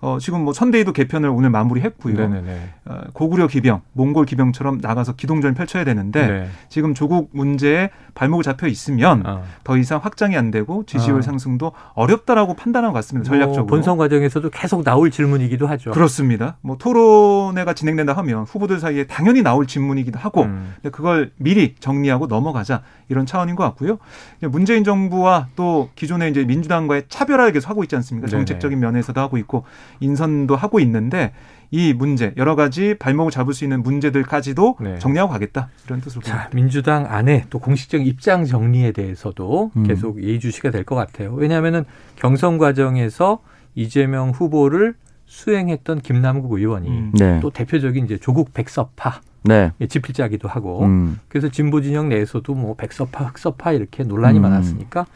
어, 0.00 0.18
지금 0.18 0.44
뭐 0.44 0.52
선대위도 0.52 0.92
개편을 0.92 1.28
오늘 1.28 1.50
마무리했고요. 1.50 2.16
네네네. 2.16 2.70
어, 2.86 3.00
고구려 3.12 3.46
기병, 3.48 3.82
몽골 3.92 4.26
기병처럼 4.26 4.78
나가서 4.80 5.14
기동전 5.14 5.54
펼쳐야 5.54 5.84
되는데 5.84 6.26
네. 6.26 6.48
지금 6.68 6.94
조국 6.94 7.30
문제에 7.32 7.90
발목을 8.14 8.42
잡혀 8.42 8.66
있으면 8.66 9.22
어. 9.26 9.44
더 9.62 9.76
이상 9.76 10.00
확장이 10.02 10.36
안 10.36 10.50
되고 10.50 10.84
지지율 10.86 11.18
어. 11.18 11.22
상승도 11.22 11.72
어렵다라고 11.94 12.54
판단한 12.54 12.92
것 12.92 12.98
같습니다. 12.98 13.28
전략적으로. 13.28 13.64
뭐 13.64 13.66
본선 13.66 13.98
과정에서도 13.98 14.48
계속 14.50 14.84
나올 14.84 15.10
질문이기도 15.10 15.66
하죠. 15.66 15.90
그렇습니다. 15.90 16.56
뭐 16.62 16.76
토론회가 16.78 17.74
진행된다 17.74 18.14
하면 18.14 18.44
후보들 18.44 18.80
사이에 18.80 19.06
당연히 19.06 19.42
나올 19.42 19.66
질문이기도 19.66 20.18
하고 20.18 20.42
음. 20.42 20.74
근데 20.76 20.90
그걸 20.90 21.30
미리 21.36 21.74
정리하고 21.78 22.26
넘어가자 22.26 22.82
이런 23.08 23.26
차원인 23.26 23.54
것 23.54 23.64
같고요. 23.64 23.98
문재인 24.42 24.84
정부와 24.84 25.48
또 25.56 25.90
기존의 25.94 26.30
이제 26.30 26.44
민주당과의 26.44 27.04
차별화를 27.08 27.52
계속 27.52 27.68
하고 27.68 27.82
있지 27.82 27.96
않습니까? 27.96 28.28
정책적인 28.28 28.78
면에서도 28.78 29.20
하고 29.20 29.36
있고 29.38 29.64
인선도 30.00 30.56
하고 30.56 30.80
있는데 30.80 31.32
이 31.70 31.92
문제 31.92 32.34
여러 32.36 32.56
가지 32.56 32.96
발목을 32.98 33.30
잡을 33.30 33.54
수 33.54 33.64
있는 33.64 33.82
문제들까지도 33.84 34.76
네. 34.80 34.98
정리하고 34.98 35.30
가겠다 35.32 35.68
이런 35.86 36.00
뜻으로 36.00 36.22
자, 36.22 36.32
봅니다. 36.32 36.50
민주당 36.54 37.06
안에 37.08 37.44
또 37.48 37.60
공식적 37.60 38.04
입장 38.04 38.44
정리에 38.44 38.90
대해서도 38.92 39.70
음. 39.76 39.84
계속 39.84 40.22
예의주시가 40.22 40.70
될 40.72 40.84
것 40.84 40.96
같아요. 40.96 41.32
왜냐하면은 41.34 41.84
경선 42.16 42.58
과정에서 42.58 43.38
이재명 43.76 44.30
후보를 44.30 44.94
수행했던 45.26 46.00
김남국 46.00 46.52
의원이 46.54 46.88
음. 46.88 47.12
네. 47.14 47.38
또 47.40 47.50
대표적인 47.50 48.04
이제 48.06 48.18
조국 48.18 48.52
백서파 48.52 49.20
네. 49.44 49.70
예, 49.80 49.86
집필자기도 49.86 50.48
하고 50.48 50.84
음. 50.84 51.20
그래서 51.28 51.48
진보 51.48 51.80
진영 51.80 52.08
내에서도 52.08 52.52
뭐 52.54 52.74
백서파 52.74 53.24
흑서파 53.26 53.72
이렇게 53.72 54.02
논란이 54.02 54.38
음. 54.38 54.42
많았으니까 54.42 55.06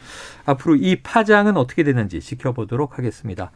앞으로 0.45 0.77
이 0.77 0.95
파장은 1.01 1.57
어떻게 1.57 1.83
되는지 1.83 2.21
지켜보도록 2.21 2.97
하겠습니다. 2.97 3.51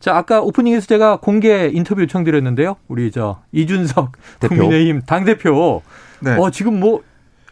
자, 0.00 0.16
아까 0.16 0.40
오프닝에서 0.40 0.86
제가 0.86 1.16
공개 1.16 1.68
인터뷰 1.72 2.00
요청드렸는데요. 2.02 2.76
우리 2.86 3.10
저 3.10 3.40
이준석 3.52 4.12
대표. 4.40 4.54
국민의힘 4.56 5.02
당 5.06 5.24
대표. 5.24 5.82
네. 6.20 6.36
어 6.36 6.50
지금 6.50 6.78
뭐 6.78 7.02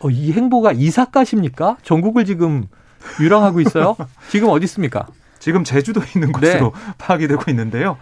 어, 0.01 0.11
이 0.11 0.33
행보가 0.33 0.73
이사가십니까? 0.73 1.79
전국을 1.83 2.25
지금 2.25 2.67
유랑하고 3.21 3.61
있어요. 3.61 3.97
지금 4.29 4.49
어디 4.49 4.65
있습니까? 4.65 5.07
지금 5.39 5.65
제주도에 5.65 6.05
있는 6.15 6.33
곳으로 6.33 6.73
네. 6.75 6.93
파악이 6.99 7.29
되고 7.29 7.43
있는데요. 7.51 7.97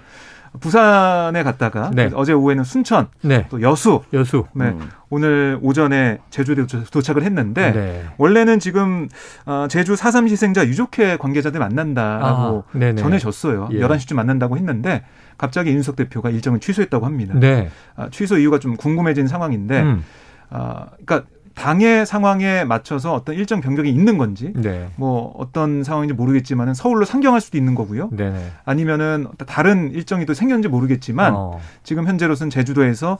부산에 0.60 1.42
갔다가 1.42 1.90
네. 1.92 2.10
어제 2.14 2.32
오후에는 2.32 2.64
순천, 2.64 3.08
네. 3.22 3.46
또 3.50 3.60
여수, 3.60 4.02
여수. 4.12 4.44
네. 4.54 4.66
음. 4.66 4.88
오늘 5.10 5.58
오전에 5.62 6.18
제주도에 6.30 6.66
도착을 6.90 7.22
했는데 7.22 7.72
네. 7.72 8.04
원래는 8.18 8.60
지금 8.60 9.08
어, 9.46 9.66
제주 9.68 9.94
4.3 9.94 10.28
희생자 10.28 10.66
유족회 10.66 11.16
관계자들 11.16 11.58
만난다라고 11.58 12.64
아, 12.72 12.94
전해졌어요. 12.96 13.68
예. 13.72 13.80
11시쯤 13.80 14.14
만난다고 14.14 14.56
했는데 14.56 15.04
갑자기 15.38 15.70
윤석 15.70 15.96
대표가 15.96 16.30
일정을 16.30 16.60
취소했다고 16.60 17.04
합니다. 17.04 17.34
네. 17.36 17.70
아, 17.96 18.08
취소 18.10 18.38
이유가 18.38 18.58
좀 18.58 18.76
궁금해진 18.76 19.26
상황인데 19.26 19.82
음. 19.82 20.04
아, 20.50 20.86
그러니까 21.04 21.28
당의 21.54 22.04
상황에 22.06 22.64
맞춰서 22.64 23.14
어떤 23.14 23.34
일정 23.36 23.60
변경이 23.60 23.88
있는 23.90 24.18
건지 24.18 24.52
네. 24.56 24.88
뭐 24.96 25.34
어떤 25.38 25.82
상황인지 25.84 26.14
모르겠지만은 26.14 26.74
서울로 26.74 27.04
상경할 27.04 27.40
수도 27.40 27.56
있는 27.58 27.74
거고요. 27.74 28.10
네네. 28.12 28.50
아니면은 28.64 29.28
다른 29.46 29.92
일정이 29.92 30.26
또 30.26 30.34
생겼는지 30.34 30.68
모르겠지만 30.68 31.32
어. 31.34 31.60
지금 31.82 32.06
현재로서는 32.06 32.50
제주도에서 32.50 33.18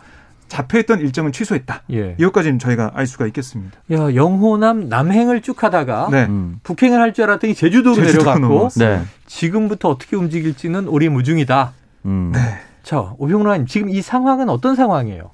잡혀있던 0.48 1.00
일정은 1.00 1.32
취소했다. 1.32 1.82
예. 1.92 2.16
이것까지는 2.18 2.58
저희가 2.58 2.90
알 2.94 3.06
수가 3.06 3.26
있겠습니다. 3.28 3.78
야 3.92 4.14
영호남 4.14 4.88
남행을 4.88 5.40
쭉 5.40 5.62
하다가 5.62 6.08
네. 6.10 6.26
음. 6.26 6.60
북행을 6.62 7.00
할 7.00 7.14
줄 7.14 7.24
알았더니 7.24 7.54
제주도로 7.54 7.94
제주도 7.96 8.24
내려갔고 8.24 8.68
네. 8.76 9.00
지금부터 9.26 9.88
어떻게 9.88 10.16
움직일지는 10.16 10.86
오리무중이다. 10.88 11.72
음. 12.06 12.32
네. 12.34 12.40
자 12.84 13.14
오병로님 13.18 13.66
지금 13.66 13.88
이 13.88 14.02
상황은 14.02 14.48
어떤 14.50 14.76
상황이에요? 14.76 15.30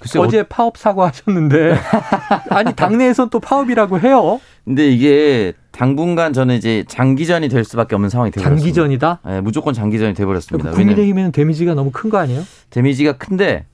글쎄, 0.00 0.18
어제 0.18 0.40
어... 0.40 0.44
파업 0.48 0.78
사과하셨는데 0.78 1.74
아니 2.50 2.72
당내에선 2.74 3.30
또 3.30 3.40
파업이라고 3.40 3.98
해요. 4.00 4.40
근데 4.64 4.88
이게 4.90 5.52
당분간 5.72 6.32
저는 6.32 6.54
이제 6.54 6.84
장기전이 6.86 7.48
될 7.48 7.64
수밖에 7.64 7.94
없는 7.96 8.08
상황이 8.08 8.30
되버렸습니다. 8.30 8.62
장기전이다? 8.62 9.18
네, 9.26 9.40
무조건 9.40 9.74
장기전이 9.74 10.14
돼버렸습니다. 10.14 10.70
국민의힘에는 10.70 11.32
데미지가 11.32 11.74
너무 11.74 11.90
큰 11.90 12.08
거 12.10 12.18
아니에요? 12.18 12.42
데미지가 12.70 13.14
큰데 13.18 13.66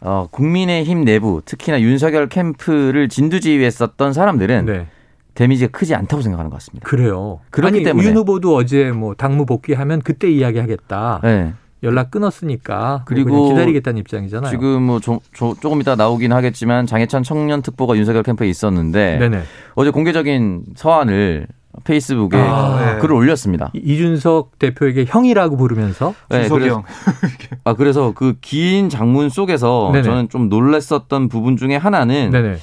어, 0.00 0.26
국민의힘 0.30 1.04
내부 1.04 1.42
특히나 1.44 1.80
윤석열 1.82 2.28
캠프를 2.28 3.08
진두지휘했었던 3.10 4.12
사람들은 4.14 4.64
네. 4.64 4.86
데미지가 5.34 5.70
크지 5.76 5.94
않다고 5.94 6.22
생각하는 6.22 6.50
것 6.50 6.56
같습니다. 6.56 6.88
그래요. 6.88 7.40
그렇기 7.50 7.76
아니, 7.76 7.84
때문에 7.84 8.08
윤 8.08 8.16
후보도 8.16 8.56
어제 8.56 8.90
뭐 8.92 9.14
당무 9.14 9.44
복귀하면 9.46 10.00
그때 10.00 10.30
이야기하겠다. 10.30 11.20
네. 11.22 11.52
연락 11.82 12.10
끊었으니까 12.10 13.02
그리고 13.06 13.48
기다리겠다는 13.48 13.98
입장이잖아요. 14.00 14.50
지금 14.50 14.82
뭐 14.82 15.00
조, 15.00 15.20
조, 15.32 15.54
조금 15.60 15.80
이따 15.80 15.96
나오긴 15.96 16.32
하겠지만 16.32 16.86
장해찬 16.86 17.22
청년 17.22 17.62
특보가 17.62 17.96
윤석열 17.96 18.22
캠프에 18.22 18.48
있었는데 18.48 19.18
네네. 19.18 19.42
어제 19.74 19.90
공개적인 19.90 20.64
서한을 20.76 21.46
페이스북에 21.84 22.36
아, 22.36 22.94
네. 22.94 22.98
글을 23.00 23.14
올렸습니다. 23.14 23.70
이준석 23.74 24.58
대표에게 24.58 25.04
형이라고 25.06 25.56
부르면서 25.56 26.14
네, 26.28 26.48
그래서, 26.48 26.82
아 27.64 27.74
그래서 27.74 28.12
그 28.12 28.34
긴 28.40 28.88
장문 28.88 29.28
속에서 29.30 29.90
네네. 29.92 30.02
저는 30.02 30.28
좀 30.28 30.48
놀랐었던 30.48 31.28
부분 31.28 31.56
중에 31.56 31.76
하나는 31.76 32.30
네네. 32.30 32.56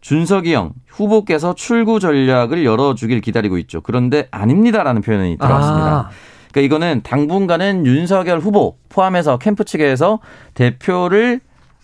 준석이 0.00 0.52
형 0.52 0.72
후보께서 0.88 1.54
출구 1.54 2.00
전략을 2.00 2.64
열어주길 2.64 3.20
기다리고 3.20 3.56
있죠. 3.58 3.80
그런데 3.82 4.26
아닙니다라는 4.32 5.02
표현이 5.02 5.36
들어왔습니다. 5.38 5.86
아. 5.86 6.10
그러니까 6.52 6.60
이거는 6.60 7.00
당분간은 7.02 7.86
윤석열 7.86 8.38
후보 8.38 8.76
포함해서 8.88 9.38
캠프 9.38 9.64
측에서 9.64 10.20
대표를 10.54 11.40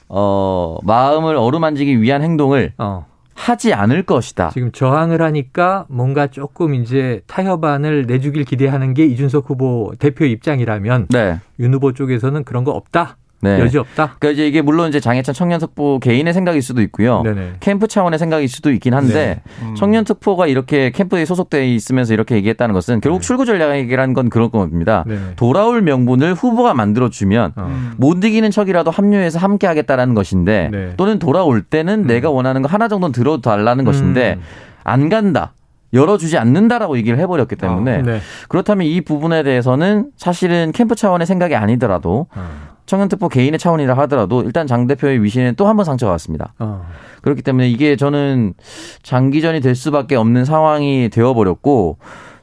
어 0.09 0.79
마음을 0.83 1.37
어루만지기 1.37 2.01
위한 2.01 2.23
행동을 2.23 2.73
어. 2.79 3.07
하지 3.35 3.73
않을 3.73 4.03
것이다. 4.03 4.51
지금 4.51 4.73
저항을 4.73 5.23
하니까 5.23 5.87
뭔가 5.89 6.27
조금 6.27 6.75
이제 6.75 7.23
타협안을 7.27 8.07
내주길 8.07 8.45
기대하는 8.45 8.95
게 8.95 9.07
이준석 9.07 9.49
후보 9.49 9.93
대표 9.99 10.25
입장이라면 10.25 11.07
네. 11.11 11.39
윤 11.61 11.73
후보 11.73 11.93
쪽에서는 11.93 12.45
그런 12.45 12.65
거 12.65 12.73
없다. 12.73 13.17
네. 13.41 13.61
여지 13.61 13.79
없다. 13.79 14.17
그러니까 14.19 14.31
이제 14.31 14.49
이게 14.49 14.63
물론 14.63 14.89
이제 14.89 14.99
장해찬 14.99 15.35
청년 15.35 15.61
특보 15.61 16.01
개인의 16.01 16.35
생각일 16.35 16.61
수도 16.61 16.83
있고요. 16.83 17.23
네네. 17.23 17.53
캠프 17.61 17.87
차원의 17.87 18.19
생각일 18.19 18.49
수도 18.49 18.73
있긴 18.73 18.95
한데 18.95 19.41
네. 19.45 19.67
음. 19.67 19.75
청년 19.77 20.05
특보가 20.05 20.47
이렇게 20.49 20.91
캠프에 20.91 21.25
소속돼 21.25 21.69
있으면서 21.75 22.15
이렇게 22.15 22.35
얘기했다는 22.37 22.73
것은 22.73 23.01
결국 23.01 23.21
네. 23.21 23.27
출구 23.27 23.47
전략이라는 23.47 24.15
건 24.15 24.29
그런 24.31 24.51
겁니다. 24.51 25.05
네. 25.07 25.19
돌아올 25.37 25.83
명분을 25.83 26.35
후보가 26.35 26.75
만들어 26.75 27.11
주면 27.11 27.53
어. 27.57 27.71
못 27.97 28.23
이기는 28.25 28.51
척이라도 28.51 28.91
합류해서 28.91 29.39
함께 29.39 29.67
하겠다라는 29.67 30.15
것인데 30.15 30.69
네. 30.73 30.95
또는 30.97 31.19
돌아올 31.19 31.63
때는 31.63 32.01
음. 32.01 32.07
내가 32.07 32.31
원하는 32.31 32.63
거 32.63 32.69
하나 32.69 32.89
정도는 32.89 33.13
들어달라는 33.13 33.85
음. 33.85 33.87
것인데 33.87 34.39
안 34.83 35.09
간다. 35.09 35.53
열어주지 35.93 36.37
않는다라고 36.37 36.99
얘기를 36.99 37.19
해버렸기 37.19 37.57
때문에 37.57 37.99
어, 37.99 38.03
네. 38.03 38.21
그렇다면 38.49 38.87
이 38.87 39.01
부분에 39.01 39.43
대해서는 39.43 40.11
사실은 40.17 40.71
캠프 40.73 40.95
차원의 40.95 41.27
생각이 41.27 41.55
아니더라도 41.55 42.27
어. 42.35 42.78
청년특보 42.89 43.29
개인의 43.29 43.59
차원이라 43.59 43.95
하더라도 43.99 44.43
일단 44.43 44.67
장 44.67 44.87
대표의 44.87 45.23
위신에 45.23 45.53
또 45.53 45.67
한 45.69 45.77
번 45.77 45.85
상처가 45.85 46.11
왔습니다. 46.13 46.55
어. 46.59 46.87
그렇기 47.23 47.43
때문에 47.43 47.69
이게 47.69 47.95
저는 47.97 48.55
장기전이 49.03 49.61
될 49.61 49.75
수밖에 49.75 50.17
없는 50.17 50.45
상황이 50.47 51.09
되어버렸고 51.11 51.99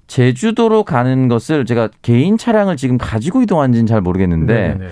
제주도로 0.08 0.84
가는 0.84 1.28
것을 1.28 1.66
제가 1.66 1.90
개인 2.04 2.38
차량을 2.38 2.78
지금 2.78 2.98
가지고 3.00 3.42
이동한지는 3.42 3.88
잘 3.88 4.02
모르겠는데 4.02 4.78
네네. 4.78 4.88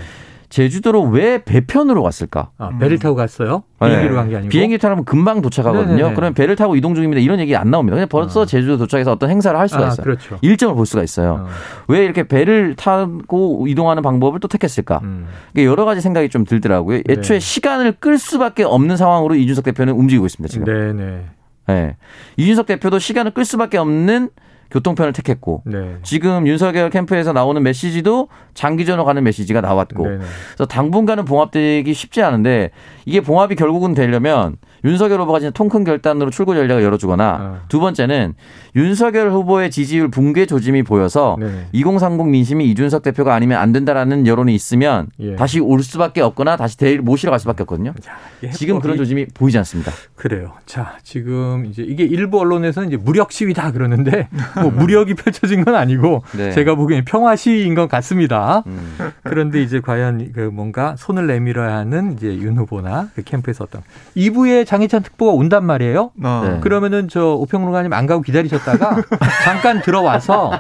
제주도로 0.54 1.02
왜 1.02 1.44
배편으로 1.44 2.04
갔을까? 2.04 2.52
아, 2.60 2.70
배를 2.78 3.00
타고 3.00 3.16
갔어요? 3.16 3.64
비행기로 3.82 4.14
간게 4.14 4.36
아니고 4.36 4.50
비행기 4.50 4.78
타면 4.78 5.04
금방 5.04 5.42
도착하거든요. 5.42 5.96
네네네. 5.96 6.14
그러면 6.14 6.36
배를 6.36 6.56
타고 6.56 6.76
이동 6.76 6.94
중입니다. 6.94 7.22
이런 7.22 7.40
얘기 7.40 7.56
안 7.56 7.72
나옵니다. 7.72 7.96
그냥 7.96 8.08
벌써 8.08 8.42
어. 8.42 8.46
제주도 8.46 8.78
도착해서 8.78 9.14
어떤 9.14 9.32
행사를 9.32 9.58
할 9.60 9.68
수가 9.68 9.86
아, 9.86 9.88
있어요. 9.88 10.04
그렇죠. 10.04 10.38
일정을 10.44 10.76
볼 10.76 10.86
수가 10.86 11.02
있어요. 11.02 11.48
어. 11.48 11.48
왜 11.88 12.06
이렇게 12.06 12.28
배를 12.28 12.76
타고 12.76 13.66
이동하는 13.68 14.04
방법을 14.04 14.40
또 14.40 14.48
택했을까? 14.48 15.00
음. 15.02 15.26
여러 15.56 15.86
가지 15.86 16.02
생각이 16.02 16.30
좀 16.30 16.46
들더라고요. 16.46 16.98
네. 16.98 17.04
애초에 17.14 17.40
네. 17.40 17.40
시간을 17.40 17.94
끌 17.94 18.20
수밖에 18.20 18.62
없는 18.64 18.96
상황으로 18.96 19.34
이준석 19.34 19.64
대표는 19.64 19.96
움직이고 19.96 20.28
있습니다. 20.28 20.52
지금. 20.52 20.66
네네. 20.66 21.26
네. 21.66 21.98
이준석 22.38 22.68
대표도 22.68 23.00
시간을 23.00 23.32
끌 23.32 23.44
수밖에 23.44 23.80
없는 23.80 24.30
교통편을 24.74 25.14
택했고 25.14 25.62
네. 25.66 25.98
지금 26.02 26.48
윤석열 26.48 26.90
캠프에서 26.90 27.32
나오는 27.32 27.62
메시지도 27.62 28.28
장기전으로 28.56 29.06
가는 29.06 29.24
메시지가 29.24 29.62
나왔고 29.62 30.04
네네. 30.04 30.20
그래서 30.48 30.66
당분간은 30.66 31.26
봉합되기 31.26 31.94
쉽지 31.94 32.24
않은데 32.24 32.72
이게 33.06 33.22
봉합이 33.22 33.56
결국은 33.56 33.94
되려면 33.94 34.58
윤석열 34.84 35.22
후보가 35.22 35.40
진짜 35.40 35.52
통큰 35.52 35.84
결단으로 35.84 36.32
출구 36.32 36.56
전략을 36.56 36.84
열어주거나 36.84 37.38
어. 37.40 37.62
두 37.70 37.80
번째는 37.80 38.34
윤석열 38.76 39.32
후보의 39.32 39.70
지지율 39.70 40.10
붕괴 40.10 40.46
조짐이 40.48 40.84
보여서 40.84 41.38
네네. 41.40 41.68
2030 41.72 42.28
민심이 42.28 42.66
이준석 42.72 43.04
대표가 43.04 43.36
아니면 43.36 43.60
안 43.60 43.72
된다라는 43.72 44.26
여론이 44.26 44.54
있으면 44.56 45.08
예. 45.20 45.36
다시 45.36 45.60
올 45.60 45.84
수밖에 45.84 46.22
없거나 46.22 46.58
다시 46.58 46.78
대일 46.78 47.02
모시러 47.02 47.30
갈 47.30 47.40
수밖에 47.40 47.64
없거든요. 47.64 47.94
자, 48.02 48.18
지금 48.54 48.80
그런 48.80 48.98
조짐이 48.98 49.28
보이지 49.34 49.58
않습니다. 49.60 49.92
그래요. 50.16 50.54
자, 50.66 50.98
지금 51.04 51.66
이제 51.66 51.84
이게 51.84 52.04
일부 52.04 52.40
언론에서는 52.40 52.88
이제 52.88 52.98
무력 52.98 53.32
시위다 53.32 53.72
그러는데 53.72 54.28
뭐 54.64 54.72
무력이 54.72 55.14
펼쳐진 55.16 55.64
건 55.66 55.76
아니고 55.76 56.24
네. 56.36 56.52
제가 56.52 56.76
보기엔 56.76 57.06
평화 57.06 57.36
시위인 57.36 57.76
것 57.76 57.88
같습니다. 57.90 58.64
음. 58.68 58.96
그런데 59.24 59.62
이제 59.62 59.80
과연 59.80 60.32
그 60.34 60.40
뭔가 60.42 60.96
손을 60.98 61.28
내밀어야 61.28 61.76
하는 61.76 62.14
이제 62.14 62.28
윤 62.38 62.58
후보나 62.58 63.10
그 63.16 63.24
캠프에서 63.24 63.66
어떤 63.66 63.82
2부에 64.16 64.66
장희찬 64.66 65.04
특보가 65.04 65.34
온단 65.34 65.66
말이에요. 65.66 66.12
어. 66.24 66.48
네. 66.48 66.60
그러면은 66.62 67.08
저 67.10 67.34
오평론가님 67.34 67.94
안 67.94 68.06
가고 68.06 68.22
기다리셨다가 68.22 68.98
잠깐 69.44 69.82
들어와서 69.82 70.52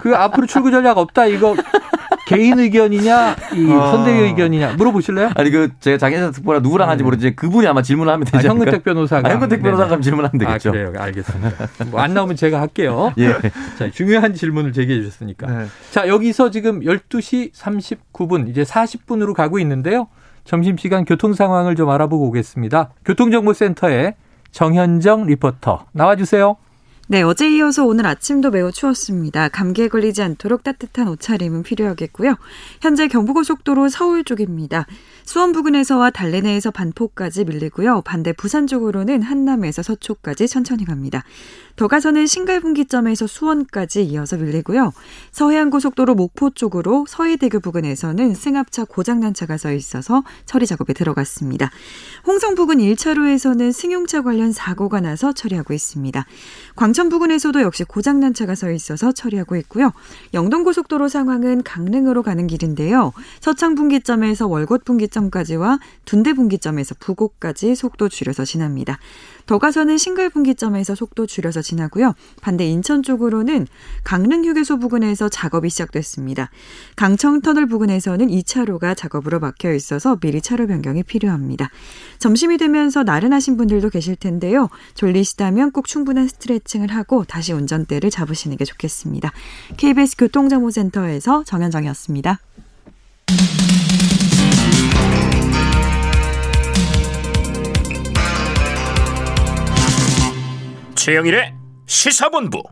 그 0.00 0.14
앞으로 0.14 0.46
출구 0.46 0.70
전략 0.70 0.98
없다 0.98 1.26
이거 1.26 1.54
개인 2.36 2.58
의견이냐 2.58 3.36
이 3.54 3.72
어. 3.72 3.92
선대위 3.92 4.18
의견이냐 4.20 4.74
물어보실래요? 4.74 5.30
아니 5.34 5.50
그 5.50 5.70
제가 5.80 5.96
장애자 5.98 6.32
특보라 6.32 6.60
누구랑 6.60 6.88
하는지 6.88 7.02
네. 7.02 7.04
모르지 7.04 7.36
그분이 7.36 7.66
아마 7.66 7.82
질문을 7.82 8.12
하면 8.12 8.24
되지 8.26 8.46
아, 8.46 8.50
현근택 8.50 8.84
변호사가 8.84 9.28
아, 9.28 9.32
현근택 9.32 9.62
변호사가 9.62 10.00
질문하면 10.00 10.38
되겠죠. 10.38 10.68
아, 10.68 10.72
그래요. 10.72 10.92
알겠습니다. 10.96 11.68
뭐 11.90 12.00
안 12.00 12.14
나오면 12.14 12.36
제가 12.36 12.60
할게요. 12.60 13.12
예. 13.18 13.34
자, 13.78 13.90
중요한 13.90 14.34
질문을 14.34 14.72
제기해 14.72 15.00
주셨으니까. 15.02 15.46
네. 15.46 15.66
자, 15.90 16.08
여기서 16.08 16.50
지금 16.50 16.80
12시 16.80 17.52
39분 17.52 18.48
이제 18.48 18.62
40분으로 18.62 19.34
가고 19.34 19.58
있는데요. 19.58 20.08
점심시간 20.44 21.04
교통 21.04 21.34
상황을 21.34 21.76
좀 21.76 21.90
알아보고 21.90 22.26
오겠습니다. 22.28 22.90
교통정보센터에 23.04 24.14
정현정 24.50 25.26
리포터 25.26 25.86
나와주세요. 25.92 26.56
네, 27.10 27.22
어제 27.22 27.50
이어서 27.50 27.84
오늘 27.84 28.06
아침도 28.06 28.52
매우 28.52 28.70
추웠습니다. 28.70 29.48
감기에 29.48 29.88
걸리지 29.88 30.22
않도록 30.22 30.62
따뜻한 30.62 31.08
옷차림은 31.08 31.64
필요하겠고요. 31.64 32.36
현재 32.80 33.08
경부고속도로 33.08 33.88
서울 33.88 34.22
쪽입니다. 34.22 34.86
수원 35.30 35.52
부근에서와 35.52 36.10
달래내에서 36.10 36.72
반포까지 36.72 37.44
밀리고요. 37.44 38.02
반대 38.02 38.32
부산 38.32 38.66
쪽으로는 38.66 39.22
한남에서 39.22 39.80
서초까지 39.80 40.48
천천히 40.48 40.84
갑니다. 40.84 41.22
더 41.76 41.86
가서는 41.86 42.26
신갈분기점에서 42.26 43.28
수원까지 43.28 44.02
이어서 44.06 44.36
밀리고요. 44.38 44.92
서해안고속도로 45.30 46.16
목포 46.16 46.50
쪽으로 46.50 47.06
서해대교 47.08 47.60
부근에서는 47.60 48.34
승합차 48.34 48.86
고장난 48.86 49.32
차가 49.32 49.56
서 49.56 49.72
있어서 49.72 50.24
처리 50.46 50.66
작업에 50.66 50.94
들어갔습니다. 50.94 51.70
홍성 52.26 52.56
부근 52.56 52.78
1차로에서는 52.78 53.70
승용차 53.70 54.22
관련 54.22 54.50
사고가 54.50 55.00
나서 55.00 55.32
처리하고 55.32 55.74
있습니다. 55.74 56.26
광천 56.74 57.08
부근에서도 57.08 57.62
역시 57.62 57.84
고장난 57.84 58.34
차가 58.34 58.56
서 58.56 58.72
있어서 58.72 59.12
처리하고 59.12 59.54
있고요. 59.54 59.92
영동고속도로 60.34 61.06
상황은 61.06 61.62
강릉으로 61.62 62.24
가는 62.24 62.48
길인데요. 62.48 63.12
서창 63.38 63.76
분기점에서 63.76 64.48
월곶 64.48 64.84
분기점 64.84 65.19
까지와 65.28 65.80
둔대 66.04 66.32
분기점에서 66.32 66.94
부곡까지 67.00 67.74
속도 67.74 68.08
줄여서 68.08 68.44
지납니다. 68.44 68.98
더 69.46 69.58
가서는 69.58 69.98
싱글 69.98 70.30
분기점에서 70.30 70.94
속도 70.94 71.26
줄여서 71.26 71.60
지나고요. 71.60 72.14
반대 72.40 72.64
인천 72.64 73.02
쪽으로는 73.02 73.66
강릉 74.04 74.44
휴게소 74.44 74.78
부근에서 74.78 75.28
작업이 75.28 75.68
시작됐습니다. 75.68 76.50
강청터널 76.96 77.66
부근에서는 77.66 78.28
2차로가 78.28 78.96
작업으로 78.96 79.40
막혀 79.40 79.74
있어서 79.74 80.16
미리 80.16 80.40
차로 80.40 80.68
변경이 80.68 81.02
필요합니다. 81.02 81.70
점심이 82.20 82.58
되면서 82.58 83.02
나른하신 83.02 83.56
분들도 83.56 83.90
계실 83.90 84.14
텐데요. 84.14 84.68
졸리시다면 84.94 85.72
꼭 85.72 85.88
충분한 85.88 86.28
스트레칭을 86.28 86.94
하고 86.94 87.24
다시 87.24 87.52
운전대를 87.52 88.10
잡으시는 88.10 88.56
게 88.56 88.64
좋겠습니다. 88.64 89.32
KBS 89.76 90.16
교통정보센터에서 90.16 91.42
정현정이었습니다. 91.44 92.38
최영일의 101.00 101.54
시사본부. 101.86 102.62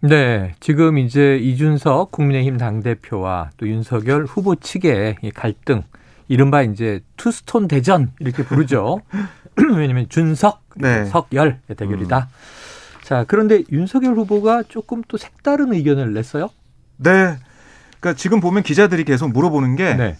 네, 0.00 0.56
지금 0.58 0.98
이제 0.98 1.36
이준석 1.36 2.10
국민의힘 2.10 2.56
당대표와 2.56 3.50
또 3.56 3.68
윤석열 3.68 4.24
후보 4.24 4.56
측의 4.56 5.18
갈등, 5.32 5.84
이른바 6.26 6.62
이제 6.62 7.00
투스톤 7.16 7.68
대전 7.68 8.10
이렇게 8.18 8.42
부르죠. 8.42 9.02
왜냐면 9.76 10.08
준석, 10.08 10.64
네. 10.74 11.04
석열의 11.04 11.60
대결이다. 11.76 12.18
음. 12.18 13.04
자, 13.04 13.24
그런데 13.28 13.62
윤석열 13.70 14.14
후보가 14.16 14.64
조금 14.64 15.02
또 15.06 15.16
색다른 15.16 15.72
의견을 15.72 16.12
냈어요? 16.14 16.48
네. 16.96 17.36
그러니까 18.00 18.14
지금 18.16 18.40
보면 18.40 18.64
기자들이 18.64 19.04
계속 19.04 19.30
물어보는 19.30 19.76
게 19.76 19.94
네. 19.94 20.16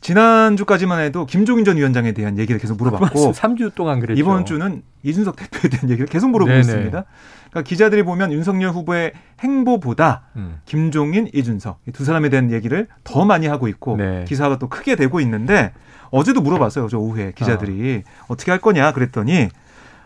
지난주까지만 0.00 1.00
해도 1.00 1.26
김종인 1.26 1.64
전 1.64 1.76
위원장에 1.76 2.12
대한 2.12 2.38
얘기를 2.38 2.60
계속 2.60 2.76
물어봤고 2.76 3.32
3주 3.32 3.74
동안 3.74 4.00
그랬죠. 4.00 4.18
이번 4.18 4.44
주는 4.44 4.82
이준석 5.02 5.36
대표에 5.36 5.70
대한 5.70 5.90
얘기를 5.90 6.06
계속 6.06 6.30
물어보고 6.30 6.50
네네. 6.50 6.60
있습니다. 6.60 7.04
그러니까 7.50 7.62
기자들이 7.68 8.02
보면 8.02 8.32
윤석열 8.32 8.70
후보의 8.70 9.12
행보보다 9.40 10.22
음. 10.36 10.60
김종인, 10.64 11.28
이준석 11.32 11.80
두 11.92 12.04
사람에 12.04 12.28
대한 12.28 12.52
얘기를 12.52 12.86
더 13.04 13.24
많이 13.24 13.46
하고 13.46 13.68
있고 13.68 13.96
네. 13.96 14.24
기사가 14.26 14.58
또 14.58 14.68
크게 14.68 14.96
되고 14.96 15.20
있는데 15.20 15.72
어제도 16.10 16.40
물어봤어요. 16.40 16.88
저 16.88 16.98
오후에 16.98 17.32
기자들이 17.34 18.02
어. 18.28 18.36
떻게 18.36 18.50
할 18.50 18.60
거냐 18.60 18.92
그랬더니 18.92 19.48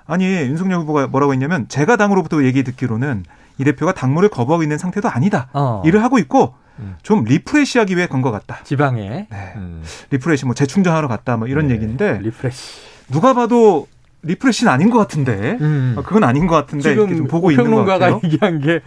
아니 0.06 0.24
윤석열 0.24 0.80
후보가 0.80 1.08
뭐라고 1.08 1.32
했냐면 1.32 1.66
제가 1.68 1.96
당으로부터 1.96 2.44
얘기 2.44 2.62
듣기로는 2.62 3.24
이 3.58 3.64
대표가 3.64 3.92
당무를 3.92 4.28
거부하고 4.28 4.62
있는 4.62 4.78
상태도 4.78 5.08
아니다. 5.08 5.48
어. 5.52 5.82
일을 5.84 6.02
하고 6.02 6.18
있고 6.18 6.54
음. 6.80 6.96
좀 7.02 7.24
refresh하기 7.24 7.96
위해 7.96 8.06
간 8.06 8.22
것 8.22 8.30
같다. 8.30 8.60
지방에. 8.64 9.26
네. 9.30 9.52
음. 9.56 9.82
refresh 10.10 10.44
뭐 10.46 10.54
재충전하러 10.54 11.08
갔다 11.08 11.36
뭐 11.36 11.46
이런 11.48 11.68
네. 11.68 11.74
얘기인데 11.74 12.18
refresh. 12.22 12.80
누가 13.10 13.34
봐도 13.34 13.86
refresh는 14.22 14.70
아닌 14.72 14.90
것 14.90 14.98
같은데 14.98 15.56
음. 15.60 15.96
그건 16.04 16.24
아닌 16.24 16.46
것 16.46 16.54
같은데 16.56 16.90
지금 16.90 17.16
좀 17.16 17.26
보고 17.26 17.50
있는 17.50 17.70
것 17.72 17.84
같아요. 17.84 18.20
얘기한 18.24 18.60
게 18.60 18.80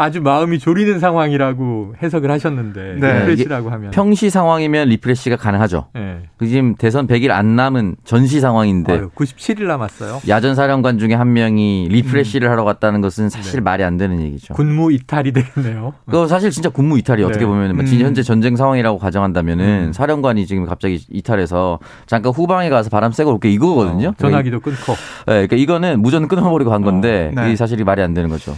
아주 0.00 0.22
마음이 0.22 0.60
졸이는 0.60 1.00
상황이라고 1.00 1.94
해석을 2.00 2.30
하셨는데 2.30 2.98
네. 3.00 3.18
refresh라고 3.18 3.68
하면 3.70 3.90
평시 3.90 4.30
상황이면 4.30 4.90
refresh가 4.90 5.34
가능하죠. 5.34 5.88
네. 5.92 6.22
지금 6.40 6.76
대선 6.76 7.08
100일 7.08 7.32
안 7.32 7.56
남은 7.56 7.96
전시 8.04 8.38
상황인데 8.38 8.92
아유, 8.92 9.10
97일 9.16 9.64
남았어요. 9.64 10.20
야전 10.28 10.54
사령관 10.54 10.98
중에 11.00 11.14
한 11.14 11.32
명이 11.32 11.88
refresh를 11.90 12.46
음. 12.46 12.52
하러 12.52 12.62
갔다는 12.62 13.00
것은 13.00 13.28
사실 13.28 13.54
네. 13.54 13.60
말이 13.60 13.82
안 13.82 13.96
되는 13.96 14.20
얘기죠. 14.20 14.54
군무 14.54 14.92
이탈이 14.92 15.32
되겠네요. 15.32 15.94
그 16.08 16.28
사실 16.28 16.52
진짜 16.52 16.68
군무 16.68 16.96
이탈이 16.98 17.24
어떻게 17.24 17.40
네. 17.40 17.46
보면 17.46 17.74
뭐 17.74 17.84
음. 17.84 17.98
현재 17.98 18.22
전쟁 18.22 18.54
상황이라고 18.54 18.98
가정한다면은 18.98 19.88
음. 19.88 19.92
사령관이 19.92 20.46
지금 20.46 20.64
갑자기 20.64 21.04
이탈해서 21.10 21.80
잠깐 22.06 22.32
후방에 22.32 22.70
가서 22.70 22.88
바람 22.88 23.10
쐬고 23.10 23.32
올게 23.32 23.50
이거거든요. 23.50 24.10
어, 24.10 24.14
전화기도 24.16 24.60
끊고. 24.60 24.92
네, 25.26 25.46
그러니까 25.48 25.56
이거는 25.56 26.00
무전 26.00 26.28
끊어버리고 26.28 26.70
간 26.70 26.82
건데 26.82 27.32
어, 27.36 27.40
네. 27.40 27.52
이 27.52 27.56
사실이 27.56 27.82
말이 27.82 28.00
안 28.00 28.14
되는 28.14 28.30
거죠. 28.30 28.54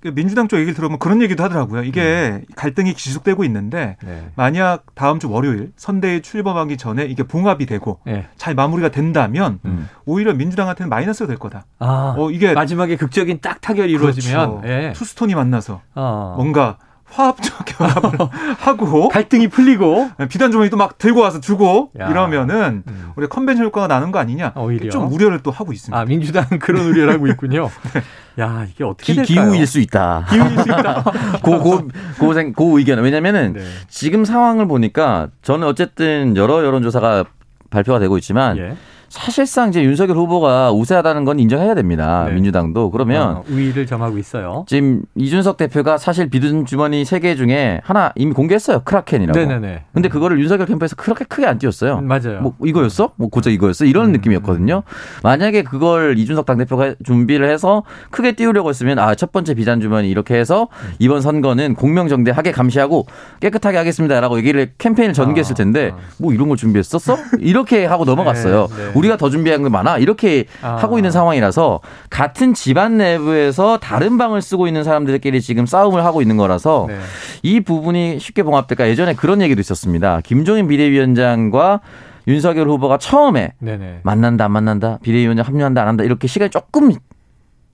그 0.00 0.12
민주당 0.14 0.48
쪽 0.48 0.56
얘기를 0.56 0.74
들어보면 0.74 0.98
그런 0.98 1.22
얘기도 1.22 1.44
하더라고요. 1.44 1.84
이게 1.84 2.40
음. 2.42 2.44
갈등이 2.56 2.94
지속되고 2.94 3.44
있는데 3.44 3.96
네. 4.02 4.30
만약 4.34 4.84
다음 4.94 5.20
주 5.20 5.30
월요일 5.30 5.72
선대위 5.76 6.20
출범하기 6.20 6.76
전에 6.76 7.04
이게 7.04 7.22
봉합이 7.22 7.66
되고 7.66 8.00
네. 8.04 8.26
잘 8.36 8.54
마무리가 8.54 8.90
된다면 8.90 9.60
음. 9.64 9.88
오히려 10.04 10.34
민주당한테는 10.34 10.90
마이너스가 10.90 11.28
될 11.28 11.38
거다. 11.38 11.64
아, 11.78 12.14
어, 12.18 12.30
이게 12.30 12.52
마지막에 12.52 12.96
극적인 12.96 13.38
딱 13.40 13.60
타결이 13.60 13.96
그렇죠. 13.96 14.18
이루어지면 14.18 14.60
네. 14.62 14.92
two 14.94 15.07
stone이 15.07 15.34
만나서 15.34 15.80
어. 15.94 16.34
뭔가 16.36 16.78
화합적 17.12 17.64
결합을 17.66 18.18
하고 18.58 19.08
갈등이 19.08 19.48
풀리고 19.48 20.10
네, 20.18 20.28
비단 20.28 20.50
주머니 20.50 20.70
또 20.70 20.76
막 20.76 20.98
들고 20.98 21.20
와서 21.20 21.40
주고 21.40 21.90
야. 22.00 22.08
이러면은 22.08 22.82
음. 22.88 23.12
우리 23.14 23.28
컨벤션 23.28 23.66
효과가 23.66 23.86
나는 23.86 24.10
거 24.10 24.18
아니냐 24.18 24.52
오히려 24.56 24.90
좀 24.90 25.12
우려를 25.12 25.40
또 25.42 25.50
하고 25.50 25.72
있습니다. 25.72 25.96
아 25.98 26.04
민주당 26.04 26.44
그런 26.58 26.86
우려를 26.86 27.12
하고 27.14 27.26
있군요. 27.28 27.70
네. 27.94 28.42
야 28.42 28.66
이게 28.68 28.82
어떻게 28.82 29.12
기, 29.12 29.22
될까요? 29.24 29.50
기우일 29.50 29.66
수 29.66 29.78
있다. 29.78 30.26
기우일 30.30 30.58
수 30.58 30.68
있다. 30.70 31.04
고고 31.42 31.88
고생 32.18 32.52
고 32.52 32.78
의견 32.78 32.98
왜냐면은 33.00 33.52
네. 33.52 33.60
지금 33.88 34.24
상황을 34.24 34.66
보니까 34.66 35.28
저는 35.42 35.66
어쨌든 35.68 36.36
여러 36.36 36.64
여론조사가 36.64 37.24
발표가 37.70 37.98
되고 37.98 38.16
있지만. 38.18 38.56
예. 38.58 38.76
사실상 39.12 39.68
이제 39.68 39.82
윤석열 39.84 40.16
후보가 40.16 40.72
우세하다는 40.72 41.26
건 41.26 41.38
인정해야 41.38 41.74
됩니다. 41.74 42.24
네. 42.28 42.32
민주당도 42.34 42.90
그러면 42.90 43.36
어, 43.36 43.44
우위를 43.48 43.84
점하고 43.86 44.16
있어요. 44.16 44.64
지금 44.66 45.02
이준석 45.14 45.58
대표가 45.58 45.98
사실 45.98 46.30
비둔 46.30 46.64
주머니 46.64 47.04
세 47.04 47.20
개 47.22 47.36
중에 47.36 47.80
하나 47.84 48.10
이미 48.16 48.32
공개했어요. 48.32 48.80
크라켄이라고. 48.84 49.38
네네네. 49.38 49.84
근데 49.92 50.08
그거를 50.08 50.40
윤석열 50.40 50.66
캠프에서 50.66 50.96
그렇게 50.96 51.24
크게 51.26 51.46
안 51.46 51.58
띄웠어요. 51.58 51.98
음, 51.98 52.06
맞아요. 52.08 52.40
뭐 52.40 52.54
이거였어? 52.64 53.12
뭐 53.16 53.28
고작 53.28 53.52
이거였어? 53.52 53.84
이런 53.84 54.06
음, 54.06 54.12
느낌이었거든요. 54.12 54.82
만약에 55.22 55.62
그걸 55.62 56.18
이준석 56.18 56.46
당대표가 56.46 56.94
준비를 57.04 57.48
해서 57.50 57.84
크게 58.10 58.32
띄우려고 58.32 58.70
했으면 58.70 58.98
아 58.98 59.14
첫 59.14 59.30
번째 59.30 59.54
비단 59.54 59.80
주머니 59.80 60.10
이렇게 60.10 60.34
해서 60.36 60.68
이번 60.98 61.20
선거는 61.20 61.74
공명정대하게 61.74 62.50
감시하고 62.50 63.06
깨끗하게 63.40 63.76
하겠습니다라고 63.76 64.38
얘기를 64.38 64.72
캠페인을 64.78 65.12
전개했을 65.12 65.52
아, 65.52 65.54
텐데 65.54 65.90
아, 65.92 65.96
아. 65.96 66.00
뭐 66.18 66.32
이런 66.32 66.48
걸 66.48 66.56
준비했었어? 66.56 67.18
이렇게 67.38 67.84
하고 67.84 68.04
넘어갔어요. 68.04 68.68
네, 68.68 68.76
네. 68.86 68.90
우리가 69.02 69.16
더 69.16 69.30
준비한 69.30 69.62
게 69.62 69.68
많아 69.68 69.98
이렇게 69.98 70.46
아. 70.62 70.76
하고 70.76 70.98
있는 70.98 71.10
상황이라서 71.10 71.80
같은 72.08 72.54
집안 72.54 72.98
내부에서 72.98 73.78
다른 73.78 74.16
방을 74.16 74.40
쓰고 74.40 74.68
있는 74.68 74.84
사람들끼리 74.84 75.40
지금 75.40 75.66
싸움을 75.66 76.04
하고 76.04 76.22
있는 76.22 76.36
거라서 76.36 76.86
네. 76.88 76.98
이 77.42 77.60
부분이 77.60 78.20
쉽게 78.20 78.42
봉합될까 78.42 78.88
예전에 78.88 79.14
그런 79.14 79.42
얘기도 79.42 79.60
있었습니다. 79.60 80.20
김종인 80.22 80.68
비대위원장과 80.68 81.80
윤석열 82.28 82.68
후보가 82.68 82.98
처음에 82.98 83.52
네네. 83.58 84.00
만난다 84.04 84.44
안 84.44 84.52
만난다 84.52 84.98
비대위원장 85.02 85.44
합류한다 85.44 85.82
안 85.82 85.88
한다 85.88 86.04
이렇게 86.04 86.28
시간이 86.28 86.50
조금 86.50 86.92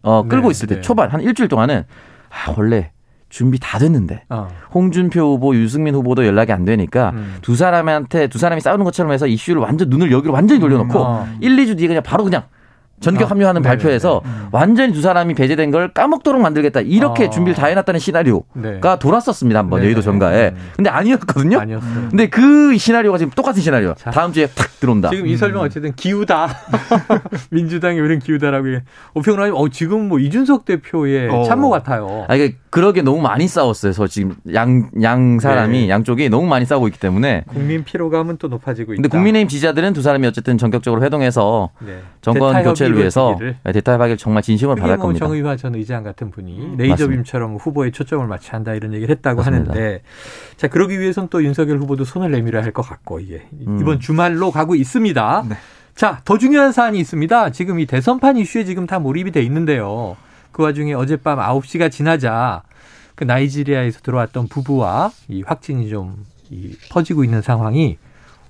어, 0.03 0.23
끌고 0.27 0.49
네, 0.49 0.51
있을 0.53 0.69
때 0.69 0.77
네. 0.77 0.81
초반 0.81 1.11
한 1.11 1.21
일주일 1.21 1.49
동안은 1.49 1.85
아 2.31 2.55
원래 2.57 2.93
준비 3.29 3.59
다 3.61 3.79
됐는데 3.79 4.25
어. 4.29 4.49
홍준표 4.75 5.21
후보, 5.21 5.55
유승민 5.55 5.95
후보도 5.95 6.27
연락이 6.27 6.53
안 6.53 6.65
되니까 6.65 7.11
음. 7.15 7.37
두 7.43 7.57
사람한테 7.57 8.29
두 8.29 8.39
사람이 8.39 8.61
싸우는 8.61 8.85
것처럼 8.85 9.13
해서 9.13 9.27
이슈를 9.27 9.61
완전 9.61 9.91
눈을 9.91 10.11
여기로 10.11 10.33
완전히 10.33 10.61
돌려놓고 10.61 10.99
음. 10.99 11.05
어. 11.05 11.29
1, 11.41 11.57
2주 11.57 11.77
뒤에 11.77 11.89
그냥 11.89 12.03
바로 12.03 12.25
그냥 12.25 12.45
전격 13.01 13.29
아, 13.29 13.31
합류하는 13.31 13.61
아, 13.61 13.63
발표에서 13.63 14.23
음. 14.25 14.49
완전히 14.51 14.93
두 14.93 15.01
사람이 15.03 15.35
배제된 15.35 15.71
걸 15.71 15.93
까먹도록 15.93 16.41
만들겠다 16.41 16.81
이렇게 16.81 17.27
아. 17.27 17.31
준비를 17.31 17.55
다 17.55 17.67
해놨다는 17.67 18.01
시나리오가 18.01 18.45
네. 18.55 18.81
돌았었습니다 19.01 19.59
한번 19.59 19.83
여의도 19.85 20.03
정가에. 20.03 20.49
음. 20.51 20.57
근데 20.77 20.91
아니었거든요. 20.91 21.59
아니었어요. 21.61 22.09
근데 22.11 22.29
그 22.29 22.77
시나리오가 22.77 23.19
지금 23.19 23.31
똑같은 23.35 23.63
시나리오. 23.63 23.95
자, 23.95 24.11
다음 24.11 24.33
주에 24.33 24.47
탁 24.47 24.69
들어온다. 24.81 25.11
지금 25.11 25.27
이 25.27 25.37
설명 25.37 25.63
어쨌든 25.63 25.93
기우다. 25.95 26.49
민주당이 27.51 27.99
우리는 28.01 28.19
기우다라고. 28.19 28.67
오평론님, 29.15 29.55
어, 29.55 29.69
지금 29.69 30.09
뭐 30.09 30.19
이준석 30.19 30.65
대표의 30.65 31.29
어. 31.31 31.45
참모 31.45 31.71
같아요. 31.71 32.25
아, 32.29 32.35
이게 32.35 32.57
그러게 32.71 33.03
너무 33.03 33.21
많이 33.21 33.49
싸웠어요. 33.49 33.93
저 33.93 34.07
지금 34.07 34.35
양, 34.53 34.91
양 35.03 35.39
사람이 35.39 35.83
네. 35.83 35.89
양쪽이 35.89 36.29
너무 36.29 36.47
많이 36.47 36.65
싸우고 36.65 36.89
있기 36.89 37.01
때문에. 37.01 37.45
국민 37.49 37.85
피로감은 37.85 38.37
또 38.39 38.49
높아지고 38.49 38.93
있다. 38.93 39.03
근데 39.03 39.09
국민의힘 39.09 39.49
지지자들은 39.49 39.93
두 39.93 40.03
사람이 40.03 40.27
어쨌든 40.27 40.59
전격적으로 40.59 41.03
회동해서 41.03 41.71
네. 41.81 42.01
정권 42.21 42.63
교체 42.63 42.88
판결을 42.89 42.99
위해서 42.99 43.39
대타협하기를 43.65 44.17
정말 44.17 44.43
진심으로 44.43 44.77
바랄 44.77 44.97
뭐 44.97 45.07
겁니다. 45.07 45.27
정의화 45.27 45.57
전 45.57 45.75
의장 45.75 46.03
같은 46.03 46.31
분이 46.31 46.77
레이저빔처럼 46.77 47.57
후보에 47.57 47.91
초점을 47.91 48.27
맞춰 48.27 48.57
한다 48.57 48.75
이런 48.75 48.93
얘기를 48.95 49.15
했다고 49.15 49.39
맞습니다. 49.43 49.73
하는데 49.73 50.03
자 50.57 50.69
그러기 50.69 50.99
위해서는 51.01 51.29
또 51.31 51.43
윤석열 51.45 51.79
후보도 51.79 52.05
손을 52.05 52.31
내밀어야 52.31 52.63
할 52.63 52.73
것 52.73 52.83
같고 52.83 53.21
이게 53.21 53.47
음. 53.67 53.79
이번 53.81 54.01
주말로 54.01 54.51
가고 54.51 54.75
있습니다. 54.75 55.45
네. 55.49 55.57
자, 55.95 56.21
더 56.25 56.39
중요한 56.39 56.71
사안이 56.73 56.99
있습니다. 57.01 57.51
지금 57.51 57.81
이 57.81 57.87
대선판 57.87 58.37
이슈에 58.37 58.65
지금 58.65 58.87
다 58.87 58.99
몰입이 59.01 59.33
돼 59.33 59.43
있는데요. 59.43 60.17
그 60.53 60.63
와중에 60.63 60.95
어젯밤 60.95 61.39
9시가 61.39 61.91
지나자 61.91 62.63
그 63.17 63.25
나이지리아에서 63.25 64.01
들어왔던 64.01 64.49
부부와 64.49 65.11
이 65.29 65.43
확진이 65.43 65.89
좀 65.91 66.25
이 66.51 66.75
퍼지고 66.91 67.25
있는 67.25 67.43
상황이 67.43 67.99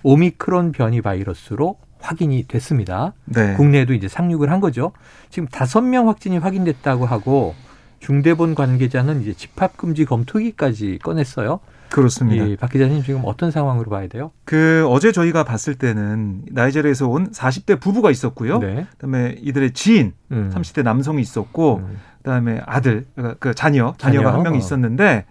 오미크론 0.05 0.71
변이 0.71 1.01
바이러스로 1.03 1.77
확인이 2.01 2.45
됐습니다. 2.47 3.13
네. 3.25 3.55
국내에도 3.55 3.95
이제 3.95 4.09
상륙을 4.09 4.51
한 4.51 4.61
거죠. 4.61 4.93
지금 5.31 5.49
다섯 5.49 5.81
명 5.81 6.09
확진이 6.09 6.39
확인됐다고 6.39 7.07
하고 7.07 7.55
중대본 8.01 8.55
관계자는 8.55 9.23
이제 9.23 9.33
집합금지 9.33 10.05
검토기까지 10.05 10.99
꺼냈어요. 11.03 11.61
그렇습니다. 11.91 12.49
예, 12.49 12.57
박 12.57 12.71
기자님 12.71 13.03
지금 13.03 13.23
어떤 13.25 13.51
상황으로 13.51 13.91
봐야 13.91 14.07
돼요? 14.09 14.31
그 14.45 14.87
어제 14.89 15.11
저희가 15.11 15.45
봤을 15.45 15.75
때는 15.75 16.43
나이지리아에서 16.51 17.09
온 17.09 17.31
40대 17.31 17.81
부부가 17.81 18.11
있었고요. 18.11 18.59
네. 18.59 18.87
그다음에 18.93 19.37
이들의 19.41 19.73
지인 19.73 20.13
음. 20.31 20.51
30대 20.55 20.83
남성이 20.83 21.23
있었고 21.23 21.77
음. 21.79 21.99
그다음에 22.19 22.61
아들 22.67 23.07
그러니까 23.15 23.37
그 23.39 23.55
자녀 23.55 23.95
자녀가 23.97 24.27
자녀? 24.27 24.37
한 24.37 24.43
명이 24.43 24.57
어. 24.57 24.59
있었는데 24.59 25.25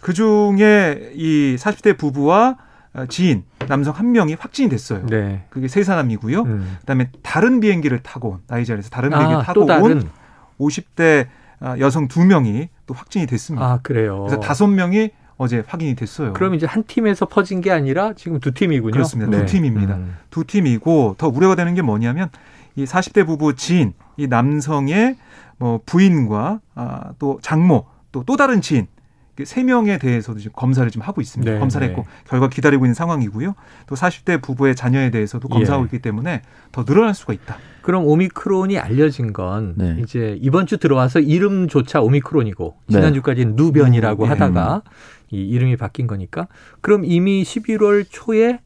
그 0.00 0.12
중에 0.12 1.12
이 1.14 1.56
40대 1.58 1.96
부부와 1.96 2.56
지인 3.08 3.44
남성 3.68 3.94
한 3.94 4.12
명이 4.12 4.34
확진이 4.38 4.68
됐어요. 4.68 5.04
네. 5.06 5.44
그게 5.50 5.68
세 5.68 5.84
사람이고요. 5.84 6.42
음. 6.42 6.76
그다음에 6.80 7.10
다른 7.22 7.60
비행기를 7.60 8.02
타고 8.02 8.40
나이지리아에서 8.46 8.90
다른 8.90 9.10
비행기 9.10 9.32
를 9.32 9.40
아, 9.40 9.42
타고 9.42 9.60
온 9.64 10.08
50대 10.58 11.26
여성 11.78 12.08
두 12.08 12.24
명이 12.24 12.68
또 12.86 12.94
확진이 12.94 13.26
됐습니다. 13.26 13.66
아, 13.66 13.78
그래요. 13.82 14.20
그래서 14.20 14.40
다섯 14.40 14.66
명이 14.66 15.10
어제 15.36 15.62
확인이 15.66 15.94
됐어요. 15.94 16.32
그럼 16.32 16.54
이제 16.54 16.64
한 16.64 16.82
팀에서 16.84 17.26
퍼진 17.26 17.60
게 17.60 17.70
아니라 17.70 18.14
지금 18.14 18.40
두 18.40 18.52
팀이군요. 18.52 18.92
그렇습니다. 18.92 19.30
네. 19.30 19.44
두 19.44 19.52
팀입니다. 19.52 19.96
음. 19.96 20.16
두 20.30 20.44
팀이고 20.44 21.16
더 21.18 21.28
우려가 21.28 21.54
되는 21.54 21.74
게 21.74 21.82
뭐냐면 21.82 22.30
이 22.74 22.84
40대 22.84 23.26
부부 23.26 23.54
지인, 23.54 23.92
이 24.16 24.26
남성의 24.26 25.16
뭐 25.58 25.80
부인과 25.84 26.60
아, 26.74 27.12
또 27.18 27.38
장모, 27.42 27.86
또또 28.12 28.36
다른 28.36 28.60
지인 28.60 28.86
세 29.44 29.62
명에 29.62 29.98
대해서도 29.98 30.38
지금 30.38 30.52
검사를 30.54 30.88
지금 30.90 31.06
하고 31.06 31.20
있습니다. 31.20 31.52
네, 31.52 31.58
검사를 31.58 31.86
네. 31.86 31.92
했고 31.92 32.06
결과 32.26 32.48
기다리고 32.48 32.86
있는 32.86 32.94
상황이고요. 32.94 33.54
또 33.86 33.94
40대 33.94 34.40
부부의 34.40 34.74
자녀에 34.74 35.10
대해서도 35.10 35.48
검사하고 35.48 35.84
예. 35.84 35.86
있기 35.86 35.98
때문에 36.00 36.42
더 36.72 36.84
늘어날 36.84 37.14
수가 37.14 37.32
있다. 37.32 37.58
그럼 37.82 38.06
오미크론이 38.06 38.78
알려진 38.78 39.32
건 39.32 39.74
네. 39.76 39.96
이제 40.00 40.38
이번 40.40 40.66
주 40.66 40.78
들어와서 40.78 41.20
이름조차 41.20 42.00
오미크론이고 42.00 42.76
네. 42.86 42.92
지난주까지는 42.94 43.56
누변이라고 43.56 44.24
음, 44.24 44.30
하다가 44.30 44.82
이 45.30 45.42
이름이 45.42 45.76
바뀐 45.76 46.06
거니까 46.06 46.48
그럼 46.80 47.04
이미 47.04 47.42
11월 47.42 48.06
초에 48.08 48.60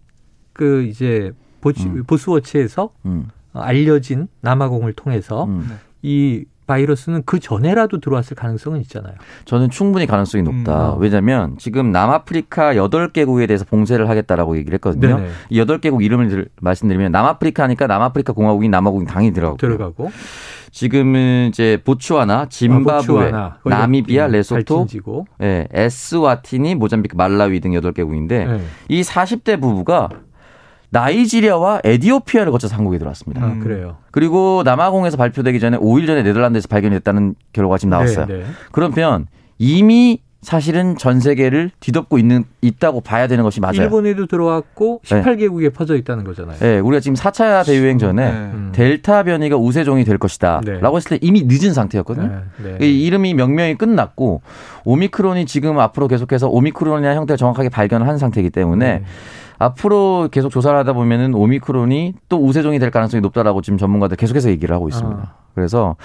그 0.52 0.83
이제 0.85 1.33
보치, 1.61 1.87
음. 1.87 2.04
보스워치에서 2.04 2.90
음. 3.06 3.28
알려진 3.52 4.28
남아공을 4.40 4.92
통해서 4.92 5.44
음. 5.44 5.78
이 6.02 6.44
바이러스는 6.70 7.22
그 7.26 7.40
전에라도 7.40 7.98
들어왔을 7.98 8.37
가능성은 8.37 8.80
있잖아요. 8.83 9.14
저는 9.44 9.70
충분히 9.70 10.06
가능성이 10.06 10.44
높다. 10.44 10.94
음. 10.94 11.00
왜냐하면 11.00 11.56
지금 11.59 11.90
남아프리카 11.90 12.74
8개국에 12.74 13.48
대해서 13.48 13.64
봉쇄를 13.64 14.09
하겠다라고 14.09 14.56
얘기를 14.56 14.74
했거든요. 14.74 15.16
네네. 15.16 15.28
이 15.50 15.61
8개국 15.61 16.04
이름을 16.04 16.48
말씀드리면 16.61 17.11
남아프리카니까 17.11 17.88
남아프리카 17.88 18.33
공화국인 18.33 18.70
남아공은 18.70 19.08
당연히 19.09 19.33
들어가고. 19.35 19.56
들어가고. 19.56 20.12
지금은 20.70 21.48
이제 21.48 21.78
보츠와나, 21.85 22.46
짐바브웨, 22.48 23.33
아, 23.33 23.56
나미비아, 23.64 24.28
레소토, 24.28 24.87
예, 25.42 25.66
에스와티니, 25.72 26.76
모잠비크, 26.76 27.16
말라위 27.16 27.59
등 27.59 27.72
8개국인데 27.72 28.28
네. 28.28 28.61
이 28.88 29.02
40대 29.02 29.61
부부가 29.61 30.09
나이지리아와 30.90 31.81
에디오피아를 31.85 32.53
거쳐서 32.53 32.76
한국에 32.76 32.98
들어왔습니다. 32.98 33.44
아, 33.44 33.59
그래요. 33.61 33.96
그리고 34.11 34.62
남아공에서 34.64 35.16
발표되기 35.16 35.61
전에 35.61 35.79
5일 35.79 36.07
전에 36.07 36.22
네덜란드에서 36.22 36.68
발견됐다는 36.68 37.37
결과가 37.53 37.79
지금 37.79 37.90
나왔어요. 37.90 38.26
네, 38.26 38.38
네. 38.38 38.44
그러면 38.72 39.26
이미 39.59 40.20
사실은 40.42 40.96
전 40.96 41.20
세계를 41.20 41.70
뒤덮고 41.81 42.16
있는 42.16 42.44
있다고 42.62 43.03
봐야 43.03 43.26
되는 43.26 43.44
것이 43.44 43.61
맞아요. 43.61 43.83
일본에도 43.83 44.26
들어왔고 44.26 45.03
18개국에 45.05 45.64
네. 45.64 45.68
퍼져 45.68 45.96
있다는 45.96 46.24
거잖아요. 46.24 46.59
네, 46.59 46.79
우리가 46.79 47.00
지금 47.00 47.14
4차 47.14 47.66
대유행 47.66 47.98
전에 47.98 48.24
네. 48.24 48.31
음. 48.33 48.72
델타 48.74 49.24
변이가 49.24 49.57
우세종이 49.57 50.05
될 50.05 50.16
것이다라고 50.16 50.64
네. 50.64 50.96
했을 50.96 51.11
때 51.11 51.18
이미 51.20 51.44
늦은 51.46 51.74
상태였거든요. 51.74 52.42
네. 52.62 52.76
네. 52.79 52.87
이 52.87 53.05
이름이 53.05 53.35
명명이 53.35 53.74
끝났고 53.74 54.40
오미크론이 54.85 55.44
지금 55.44 55.79
앞으로 55.79 56.09
계속해서 56.09 56.48
오미크론이라는 56.48 57.18
형태를 57.18 57.37
정확하게 57.37 57.68
발견을 57.68 58.09
한 58.09 58.16
상태이기 58.16 58.48
때문에 58.48 59.00
네. 59.00 59.05
앞으로 59.60 60.28
계속 60.32 60.48
조사를 60.48 60.76
하다 60.78 60.94
보면은 60.94 61.34
오미크론이 61.34 62.14
또 62.28 62.38
우세종이 62.38 62.78
될 62.78 62.90
가능성이 62.90 63.20
높다라고 63.20 63.60
지금 63.60 63.78
전문가들 63.78 64.16
계속해서 64.16 64.48
얘기를 64.48 64.74
하고 64.74 64.88
있습니다. 64.88 65.20
아. 65.22 65.49
그래서 65.54 65.96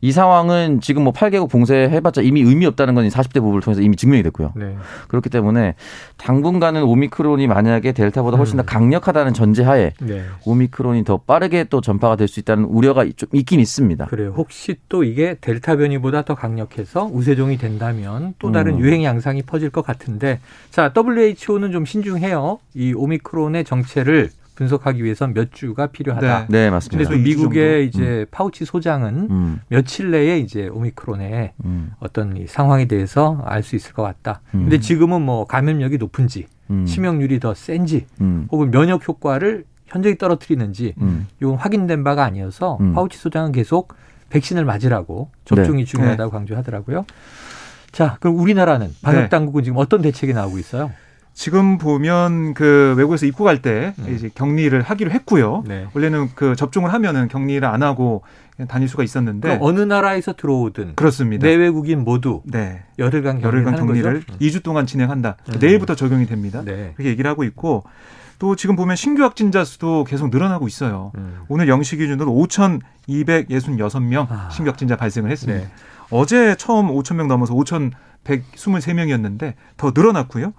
이 0.00 0.10
상황은 0.12 0.80
지금 0.80 1.04
뭐 1.04 1.12
8개국 1.12 1.48
봉쇄해봤자 1.50 2.22
이미 2.22 2.40
의미 2.40 2.66
없다는 2.66 2.94
건 2.94 3.06
40대 3.08 3.40
부부를 3.40 3.60
통해서 3.60 3.82
이미 3.82 3.96
증명이 3.96 4.22
됐고요. 4.24 4.52
네. 4.56 4.76
그렇기 5.08 5.30
때문에 5.30 5.74
당분간은 6.16 6.82
오미크론이 6.82 7.46
만약에 7.46 7.92
델타보다 7.92 8.36
훨씬 8.36 8.56
더 8.56 8.62
음. 8.62 8.66
강력하다는 8.66 9.34
전제하에 9.34 9.92
네. 10.00 10.24
오미크론이 10.46 11.04
더 11.04 11.18
빠르게 11.18 11.64
또 11.64 11.80
전파가 11.80 12.16
될 12.16 12.28
수 12.32 12.40
있다는 12.40 12.64
우려가 12.64 13.04
좀 13.14 13.28
있긴 13.32 13.60
있습니다. 13.60 14.06
그래요. 14.06 14.32
혹시 14.36 14.76
또 14.88 15.04
이게 15.04 15.36
델타 15.40 15.76
변이보다 15.76 16.22
더 16.22 16.34
강력해서 16.34 17.04
우세종이 17.12 17.58
된다면 17.58 18.32
또 18.38 18.50
다른 18.52 18.74
음. 18.74 18.80
유행 18.80 19.04
양상이 19.04 19.42
퍼질 19.42 19.68
것 19.70 19.84
같은데 19.84 20.40
자 20.70 20.92
WHO는 20.96 21.72
좀 21.72 21.84
신중해요. 21.84 22.58
이 22.74 22.94
오미크론의 22.94 23.64
정체를 23.64 24.30
분석하기 24.54 25.02
위해선 25.02 25.34
몇 25.34 25.52
주가 25.52 25.86
필요하다. 25.86 26.46
네, 26.48 26.64
네 26.64 26.70
맞습니다. 26.70 27.08
그래서 27.08 27.22
미국의 27.22 27.86
이제 27.86 28.02
음. 28.02 28.26
파우치 28.30 28.64
소장은 28.64 29.28
음. 29.30 29.60
며칠 29.68 30.10
내에 30.10 30.38
이제 30.38 30.68
오미크론의 30.68 31.52
음. 31.64 31.92
어떤 32.00 32.36
이 32.36 32.46
상황에 32.46 32.86
대해서 32.86 33.42
알 33.44 33.62
수 33.62 33.76
있을 33.76 33.92
것 33.92 34.02
같다. 34.02 34.40
음. 34.54 34.62
근데 34.62 34.80
지금은 34.80 35.22
뭐 35.22 35.46
감염력이 35.46 35.98
높은지, 35.98 36.46
음. 36.70 36.84
치명률이 36.84 37.40
더 37.40 37.54
센지, 37.54 38.06
음. 38.20 38.48
혹은 38.50 38.70
면역 38.70 39.06
효과를 39.06 39.64
현저히 39.86 40.16
떨어뜨리는지 40.16 40.94
이건 41.40 41.56
확인된 41.56 42.02
바가 42.02 42.24
아니어서 42.24 42.78
파우치 42.94 43.18
소장은 43.18 43.52
계속 43.52 43.94
백신을 44.30 44.64
맞으라고 44.64 45.30
접종이 45.44 45.84
네. 45.84 45.90
중요하다고 45.90 46.30
네. 46.30 46.36
강조하더라고요. 46.38 47.04
자, 47.92 48.16
그럼 48.20 48.38
우리나라는 48.38 48.88
방역 49.02 49.20
네. 49.20 49.28
당국은 49.28 49.62
지금 49.64 49.76
어떤 49.76 50.00
대책이 50.00 50.32
나오고 50.32 50.58
있어요? 50.58 50.90
지금 51.34 51.78
보면 51.78 52.54
그 52.54 52.94
외국에서 52.96 53.26
입국할 53.26 53.62
때 53.62 53.94
음. 53.98 54.14
이제 54.14 54.30
격리를 54.34 54.80
하기로 54.80 55.10
했고요. 55.10 55.64
네. 55.66 55.86
원래는 55.94 56.30
그 56.34 56.56
접종을 56.56 56.92
하면은 56.92 57.28
격리를 57.28 57.66
안 57.66 57.82
하고 57.82 58.22
다닐 58.68 58.88
수가 58.88 59.02
있었는데 59.02 59.58
어느 59.60 59.80
나라에서 59.80 60.34
들어오든 60.34 60.94
그렇습니다. 60.94 61.46
내외국인 61.46 62.04
모두 62.04 62.42
네. 62.44 62.82
열흘간, 62.98 63.42
열흘간 63.42 63.76
격리를 63.76 64.24
거죠? 64.24 64.38
2주 64.38 64.62
동안 64.62 64.86
진행한다. 64.86 65.36
음. 65.48 65.54
내일부터 65.58 65.94
적용이 65.94 66.26
됩니다. 66.26 66.62
네. 66.64 66.92
그렇게 66.94 67.10
얘기를 67.10 67.28
하고 67.30 67.44
있고 67.44 67.84
또 68.38 68.56
지금 68.56 68.76
보면 68.76 68.96
신규 68.96 69.22
확진자 69.22 69.64
수도 69.64 70.04
계속 70.04 70.30
늘어나고 70.30 70.66
있어요. 70.66 71.12
음. 71.16 71.40
오늘 71.48 71.66
0시 71.66 71.98
기준으로 71.98 72.32
5,266명 72.32 74.26
아. 74.28 74.48
신규 74.50 74.68
확진자 74.68 74.96
발생을 74.96 75.30
했습니다. 75.30 75.64
네. 75.64 75.70
어제 76.10 76.54
처음 76.56 76.88
5,000명 76.88 77.26
넘어서 77.26 77.54
5,123명이었는데 77.54 79.54
더 79.76 79.92
늘어났고요. 79.94 80.52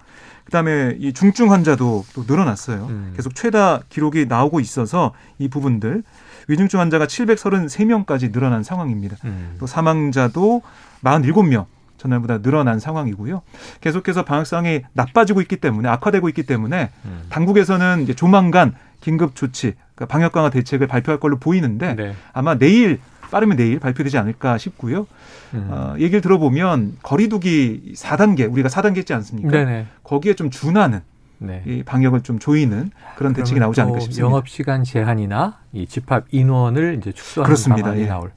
그다음에 0.44 0.96
이 0.98 1.12
중증 1.12 1.50
환자도 1.52 2.04
또 2.14 2.24
늘어났어요. 2.26 2.86
음. 2.90 3.12
계속 3.16 3.34
최다 3.34 3.80
기록이 3.88 4.26
나오고 4.26 4.60
있어서 4.60 5.12
이 5.38 5.48
부분들 5.48 6.02
위중증 6.48 6.80
환자가 6.80 7.06
733명까지 7.06 8.32
늘어난 8.32 8.62
상황입니다. 8.62 9.16
음. 9.24 9.56
또 9.58 9.66
사망자도 9.66 10.62
47명 11.02 11.66
전날보다 11.96 12.42
늘어난 12.42 12.78
상황이고요. 12.78 13.42
계속해서 13.80 14.24
방역 14.24 14.46
상황이 14.46 14.82
나빠지고 14.92 15.40
있기 15.40 15.56
때문에 15.56 15.88
악화되고 15.88 16.28
있기 16.28 16.42
때문에 16.42 16.90
음. 17.06 17.22
당국에서는 17.30 18.02
이제 18.02 18.12
조만간 18.14 18.74
긴급 19.00 19.34
조치, 19.34 19.74
그러니까 19.94 20.06
방역 20.06 20.32
강화 20.32 20.50
대책을 20.50 20.86
발표할 20.86 21.20
걸로 21.20 21.38
보이는데 21.38 21.94
네. 21.94 22.14
아마 22.32 22.56
내일 22.56 23.00
빠르면 23.34 23.56
내일 23.56 23.80
발표되지 23.80 24.16
않을까 24.16 24.58
싶고요. 24.58 25.08
음. 25.54 25.66
어, 25.68 25.94
얘기를 25.98 26.20
들어보면 26.20 26.98
거리두기 27.02 27.94
4단계 27.96 28.50
우리가 28.52 28.68
4단계 28.68 28.98
있지 28.98 29.12
않습니까? 29.12 29.50
네네. 29.50 29.86
거기에 30.04 30.34
좀 30.34 30.50
준하는 30.50 31.00
네. 31.38 31.64
이 31.66 31.82
방역을 31.82 32.20
좀 32.20 32.38
조이는 32.38 32.92
그런 33.16 33.32
대책이 33.32 33.58
나오지 33.58 33.80
않을까 33.80 33.98
싶습니다. 33.98 34.24
영업 34.24 34.48
시간 34.48 34.84
제한이나 34.84 35.58
이 35.72 35.84
집합 35.86 36.26
인원을 36.30 36.96
이제 37.00 37.10
축소하는 37.10 37.46
그렇습니다. 37.48 37.82
방안이 37.82 38.02
예. 38.02 38.06
나올. 38.06 38.30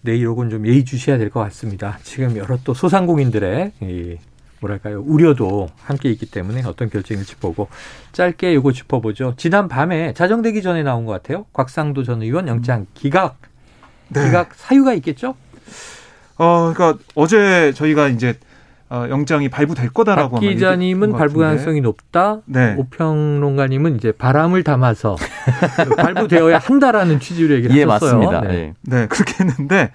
내일 0.00 0.22
요건 0.22 0.48
좀 0.48 0.66
예의주시해야 0.66 1.18
될 1.18 1.28
것 1.28 1.40
같습니다. 1.40 1.98
지금 2.02 2.34
여러 2.38 2.56
또 2.64 2.72
소상공인들의 2.72 3.72
이 3.82 4.16
뭐랄까요 4.60 5.02
우려도 5.06 5.68
함께 5.76 6.10
있기 6.10 6.24
때문에 6.24 6.62
어떤 6.64 6.88
결정일지 6.88 7.36
보고 7.36 7.68
짧게 8.12 8.54
요거 8.54 8.72
짚어보죠. 8.72 9.34
지난 9.36 9.68
밤에 9.68 10.14
자정되기 10.14 10.62
전에 10.62 10.82
나온 10.82 11.04
것 11.04 11.12
같아요. 11.12 11.44
곽상도 11.52 12.02
전 12.02 12.22
의원 12.22 12.48
영장 12.48 12.86
기각 12.94 13.36
네. 14.08 14.24
기각 14.24 14.54
사유가 14.54 14.94
있겠죠? 14.94 15.34
어, 16.36 16.72
그러니까 16.72 17.02
어제 17.14 17.72
저희가 17.72 18.08
이제 18.08 18.38
어, 18.90 19.06
영장이 19.10 19.50
발부될 19.50 19.90
거다라고 19.90 20.36
박 20.36 20.40
기자님은 20.40 21.12
발부 21.12 21.40
가능성이 21.40 21.82
높다. 21.82 22.40
네. 22.46 22.74
오평론가님은 22.78 23.96
이제 23.96 24.12
바람을 24.12 24.64
담아서 24.64 25.16
발부되어야 25.98 26.58
한다라는 26.58 27.20
취지로 27.20 27.54
얘기를 27.54 27.76
예, 27.76 27.84
하셨어요. 27.84 28.18
맞습니다. 28.18 28.40
네. 28.40 28.74
네. 28.82 29.00
네, 29.00 29.06
그렇게 29.08 29.44
했는데 29.44 29.92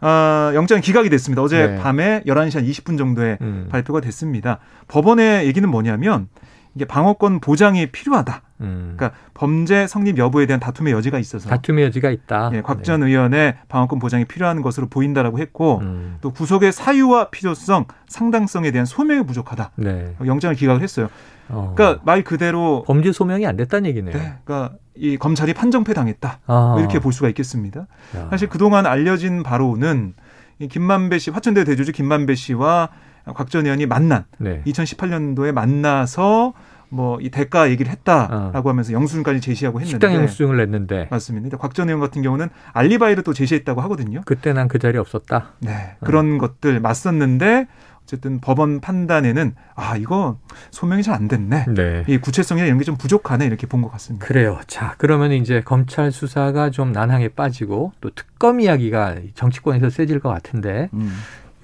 어, 0.00 0.50
영장이 0.54 0.80
기각이 0.80 1.10
됐습니다. 1.10 1.42
어제 1.42 1.66
네. 1.66 1.76
밤에 1.78 2.22
11시 2.26 2.54
한 2.54 2.64
20분 2.64 2.96
정도에 2.96 3.36
음. 3.42 3.68
발표가 3.70 4.00
됐습니다. 4.00 4.58
법원의 4.88 5.46
얘기는 5.46 5.68
뭐냐면 5.68 6.28
이게 6.74 6.84
방어권 6.84 7.40
보장이 7.40 7.92
필요하다. 7.92 8.42
음. 8.62 8.94
그러니까 8.96 9.18
범죄 9.34 9.86
성립 9.86 10.18
여부에 10.18 10.46
대한 10.46 10.60
다툼의 10.60 10.92
여지가 10.92 11.18
있어서 11.18 11.48
다툼의 11.48 11.84
여지가 11.86 12.10
있다. 12.10 12.50
예, 12.54 12.62
곽전 12.62 13.00
네. 13.00 13.08
의원의 13.08 13.56
방어권 13.68 13.98
보장이 13.98 14.24
필요한 14.24 14.62
것으로 14.62 14.88
보인다라고 14.88 15.38
했고 15.38 15.78
음. 15.82 16.16
또 16.20 16.32
구속의 16.32 16.72
사유와 16.72 17.30
필요성, 17.30 17.86
상당성에 18.08 18.70
대한 18.70 18.86
소명이 18.86 19.26
부족하다. 19.26 19.72
네. 19.76 20.14
영장을 20.24 20.54
기각을 20.54 20.82
했어요. 20.82 21.08
어. 21.48 21.74
그러니까 21.76 22.00
말 22.04 22.22
그대로 22.22 22.84
범죄 22.86 23.12
소명이 23.12 23.46
안 23.46 23.56
됐다는 23.56 23.88
얘기네요. 23.90 24.16
네, 24.16 24.34
그러니까 24.44 24.76
이 24.94 25.16
검찰이 25.16 25.54
판정패 25.54 25.92
당했다. 25.92 26.40
아. 26.46 26.76
이렇게 26.78 26.98
볼 26.98 27.12
수가 27.12 27.28
있겠습니다. 27.28 27.86
야. 28.16 28.28
사실 28.30 28.48
그동안 28.48 28.86
알려진 28.86 29.42
바로는 29.42 30.14
이 30.58 30.68
김만배 30.68 31.18
씨 31.18 31.30
화천대 31.30 31.64
대주주 31.64 31.92
김만배 31.92 32.34
씨와 32.34 32.90
곽 33.24 33.50
전 33.50 33.64
의원이 33.66 33.86
만난 33.86 34.24
네. 34.38 34.62
2018년도에 34.66 35.52
만나서 35.52 36.54
뭐 36.88 37.18
이 37.22 37.30
대가 37.30 37.70
얘기를 37.70 37.90
했다라고 37.90 38.68
어. 38.68 38.70
하면서 38.70 38.92
영수증까지 38.92 39.40
제시하고 39.40 39.80
했는데 39.80 39.90
식당 39.90 40.14
영수증을 40.14 40.58
냈는데 40.58 41.08
맞습니다. 41.10 41.56
곽 41.56 41.72
전 41.74 41.88
의원 41.88 42.00
같은 42.00 42.20
경우는 42.20 42.50
알리바이를 42.74 43.22
또 43.22 43.32
제시했다고 43.32 43.80
하거든요. 43.82 44.20
그때 44.26 44.52
난 44.52 44.68
그 44.68 44.78
자리에 44.78 44.98
없었다. 45.00 45.52
네 45.60 45.96
그런 46.00 46.34
어. 46.34 46.38
것들 46.38 46.80
맞섰는데 46.80 47.66
어쨌든 48.02 48.40
법원 48.40 48.80
판단에는 48.80 49.54
아 49.74 49.96
이거 49.96 50.38
소명이 50.70 51.02
잘 51.02 51.14
안 51.14 51.28
됐네. 51.28 51.64
네. 51.74 52.04
이 52.08 52.18
구체성이나 52.18 52.66
이런 52.66 52.76
게 52.78 52.84
좀 52.84 52.96
부족하네 52.98 53.46
이렇게 53.46 53.66
본 53.66 53.80
것 53.80 53.90
같습니다. 53.92 54.26
그래요. 54.26 54.58
자 54.66 54.94
그러면 54.98 55.32
이제 55.32 55.62
검찰 55.64 56.12
수사가 56.12 56.68
좀 56.70 56.92
난항에 56.92 57.28
빠지고 57.28 57.92
또 58.02 58.10
특검 58.10 58.60
이야기가 58.60 59.16
정치권에서 59.34 59.88
세질 59.88 60.20
것 60.20 60.28
같은데 60.28 60.90
음. 60.92 61.10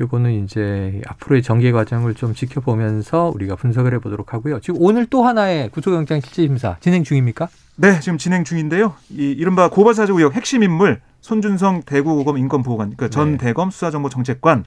요거는 0.00 0.44
이제 0.44 1.00
앞으로의 1.06 1.42
전개 1.42 1.72
과정을 1.72 2.14
좀 2.14 2.34
지켜보면서 2.34 3.32
우리가 3.34 3.56
분석을 3.56 3.94
해보도록 3.94 4.32
하고요. 4.32 4.60
지금 4.60 4.80
오늘 4.80 5.06
또 5.06 5.24
하나의 5.24 5.70
구속영장 5.70 6.20
실질심사 6.20 6.76
진행 6.80 7.02
중입니까? 7.02 7.48
네, 7.76 8.00
지금 8.00 8.18
진행 8.18 8.44
중인데요. 8.44 8.94
이 9.10 9.30
이른바 9.30 9.68
고발사주 9.68 10.12
의혹 10.14 10.34
핵심 10.34 10.62
인물 10.62 11.00
손준성 11.20 11.82
대구고검 11.84 12.38
인권보호관, 12.38 12.94
그러니까 12.96 13.08
전 13.08 13.32
네. 13.32 13.38
대검 13.38 13.70
수사정보정책관 13.70 14.64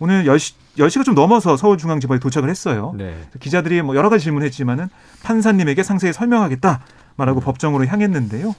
오늘 0.00 0.24
10시, 0.24 0.54
10시가 0.78 1.04
좀 1.04 1.14
넘어서 1.14 1.56
서울중앙지법에 1.56 2.20
도착을 2.20 2.48
했어요. 2.48 2.94
네. 2.96 3.16
기자들이 3.40 3.82
뭐 3.82 3.96
여러 3.96 4.08
가지 4.08 4.24
질문했지만은 4.24 4.88
판사님에게 5.24 5.82
상세히 5.82 6.12
설명하겠다 6.12 6.80
말하고 7.16 7.40
음. 7.40 7.42
법정으로 7.42 7.86
향했는데요. 7.86 8.54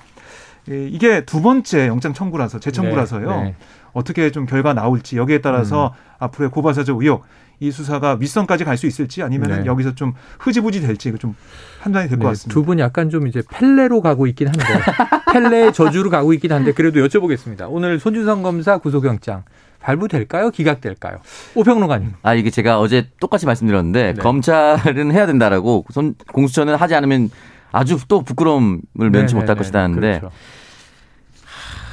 이게 0.68 1.26
두 1.26 1.42
번째 1.42 1.88
영장 1.88 2.14
청구라서 2.14 2.60
재청구라서요. 2.60 3.42
네. 3.42 3.56
네. 3.94 4.00
어떻게 4.00 4.32
좀 4.32 4.46
결과 4.46 4.74
나올지 4.74 5.18
여기에 5.18 5.42
따라서 5.42 5.88
음. 5.96 6.16
앞으로의 6.20 6.52
고발사적 6.52 7.02
의혹 7.02 7.24
이 7.62 7.72
수사가 7.72 8.16
윗선까지 8.20 8.64
갈 8.64 8.78
수 8.78 8.88
있을지 8.88 9.22
아니면 9.22 9.50
네. 9.50 9.66
여기서 9.66 9.94
좀 9.94 10.14
흐지부지 10.40 10.80
될지 10.82 11.14
좀 11.20 11.36
판단이 11.82 12.08
될것 12.08 12.24
네, 12.24 12.30
같습니다. 12.30 12.54
두 12.54 12.64
분 12.64 12.80
약간 12.80 13.10
좀 13.10 13.28
이제 13.28 13.42
펠레로 13.52 14.02
가고 14.02 14.28
있긴 14.28 14.48
한데 14.48 14.64
펠레 15.34 15.72
저주로 15.74 16.10
가고 16.10 16.32
있긴 16.34 16.54
한데 16.54 16.72
그래도 16.74 17.00
여쭤보겠습니다. 17.06 17.68
오늘 17.70 18.00
손준성 18.00 18.44
검사 18.44 18.78
구속영장 18.78 19.44
발부될까요? 19.82 20.52
기각될까요? 20.52 21.18
오평론가님. 21.56 22.14
아 22.22 22.34
이게 22.34 22.50
제가 22.50 22.80
어제 22.80 23.10
똑같이 23.20 23.46
말씀드렸는데 23.46 24.14
네. 24.14 24.22
검찰은 24.22 25.12
해야 25.12 25.26
된다라고 25.26 25.86
손, 25.92 26.16
공수처는 26.32 26.76
하지 26.76 26.96
않으면 26.96 27.30
아주 27.72 27.98
또 28.08 28.22
부끄러움을 28.24 28.80
면치 28.96 29.34
네, 29.34 29.40
못할 29.40 29.48
네, 29.48 29.54
네. 29.54 29.58
것이다 29.58 29.84
하는데 29.84 30.20
그렇죠. 30.20 30.32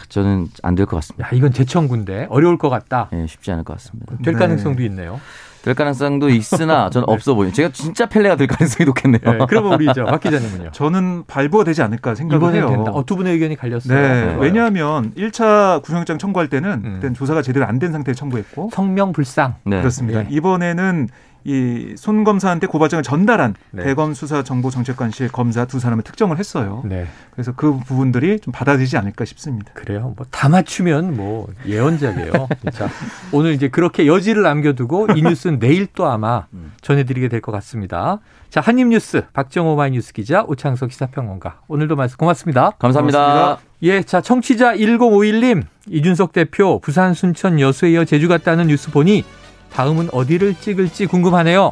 저는 0.09 0.49
안 0.63 0.75
될 0.75 0.87
것 0.87 0.97
같습니다. 0.97 1.27
야, 1.27 1.31
이건 1.33 1.53
재청구인데 1.53 2.27
어려울 2.31 2.59
것 2.59 2.69
같다. 2.69 3.09
네, 3.13 3.27
쉽지 3.27 3.51
않을 3.53 3.65
것 3.65 3.75
같습니다. 3.75 4.15
될 4.25 4.35
가능성도 4.35 4.83
있네요. 4.85 5.21
될 5.63 5.75
가능성도 5.75 6.29
있으나 6.29 6.91
저는 6.91 7.09
없어 7.09 7.35
보여요. 7.35 7.51
제가 7.53 7.71
진짜 7.73 8.07
펠레가 8.07 8.37
될 8.37 8.47
가능성이 8.47 8.87
높겠네요. 8.87 9.21
네, 9.25 9.39
그러면 9.49 9.75
우리 9.75 9.87
박 9.87 10.21
기자님은요? 10.21 10.71
저는 10.71 11.25
발부가 11.27 11.65
되지 11.65 11.83
않을까 11.83 12.15
생각을 12.15 12.55
해요. 12.55 12.69
된다. 12.69 12.93
어, 12.93 13.05
두 13.05 13.17
분의 13.17 13.33
의견이 13.33 13.57
갈렸어요. 13.57 13.99
네, 14.01 14.27
네. 14.27 14.37
왜냐하면 14.39 15.13
1차 15.17 15.83
구속영장 15.83 16.19
청구할 16.19 16.49
때는 16.49 16.71
음. 16.85 16.93
그때는 16.95 17.15
조사가 17.15 17.43
제대로 17.43 17.67
안 17.67 17.81
된 17.81 17.91
상태에 17.91 18.15
청구했고 18.15 18.71
성명 18.73 19.13
불상. 19.13 19.57
네. 19.65 19.81
그렇습니다. 19.81 20.23
네. 20.23 20.29
이번에는 20.31 21.09
이 21.47 21.95
손 21.97 22.25
검사한테 22.25 22.67
고발장을 22.67 23.03
전달한 23.05 23.55
네. 23.71 23.85
대검 23.85 24.15
수사 24.15 24.43
정보 24.43 24.69
정책관실 24.71 25.29
검사 25.29 25.65
두 25.65 25.79
사람을 25.79 26.03
특정을 26.03 26.39
했어요. 26.39 26.83
네. 26.85 27.07
그래서 27.31 27.53
그 27.55 27.79
부분들이 27.79 28.41
좀 28.41 28.53
받아들이지 28.53 28.97
않을까 28.97 29.25
싶습니다. 29.25 29.73
그래요. 29.75 30.13
뭐 30.17 30.27
다 30.31 30.49
맞추면 30.49 31.17
뭐 31.17 31.47
예언자예요. 31.67 32.33
자, 32.73 32.89
오늘 33.33 33.53
이제 33.53 33.69
그렇게 33.69 34.07
여지를 34.07 34.43
남겨두고 34.43 35.09
이 35.17 35.23
뉴스는 35.23 35.59
내일 35.61 35.87
또 35.95 36.07
아마 36.07 36.47
음. 36.53 36.73
전해드리게 36.83 37.29
될 37.29 37.41
것 37.41 37.53
같습니다. 37.53 38.19
자, 38.51 38.61
한입뉴스 38.61 39.23
박정호 39.33 39.77
마이뉴스 39.77 40.13
기자 40.13 40.43
오창석 40.43 40.91
시사평론가 40.91 41.61
오늘도 41.69 41.95
말씀 41.97 42.17
고맙습니다. 42.17 42.73
감사합니다. 42.79 43.19
고맙습니다. 43.25 43.59
예, 43.83 44.03
자 44.03 44.21
청취자 44.21 44.75
1051님 44.77 45.63
이준석 45.89 46.33
대표 46.33 46.81
부산 46.81 47.15
순천 47.15 47.61
여수에 47.61 47.93
이어 47.93 48.05
제주 48.05 48.27
갔다는 48.29 48.67
뉴스 48.69 48.91
보니 48.91 49.25
다음은 49.73 50.09
어디를 50.13 50.55
찍을지 50.55 51.07
궁금하네요. 51.07 51.71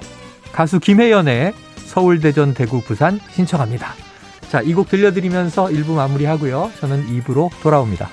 가수 0.52 0.78
김혜연의 0.80 1.52
서울, 1.86 2.20
대전, 2.20 2.54
대구, 2.54 2.80
부산 2.82 3.20
신청합니다. 3.32 3.94
자, 4.50 4.60
이 4.62 4.72
곡 4.74 4.88
들려드리면서 4.88 5.66
1부 5.66 5.92
마무리하고요. 5.94 6.70
저는 6.80 7.06
2부로 7.08 7.50
돌아옵니다. 7.62 8.08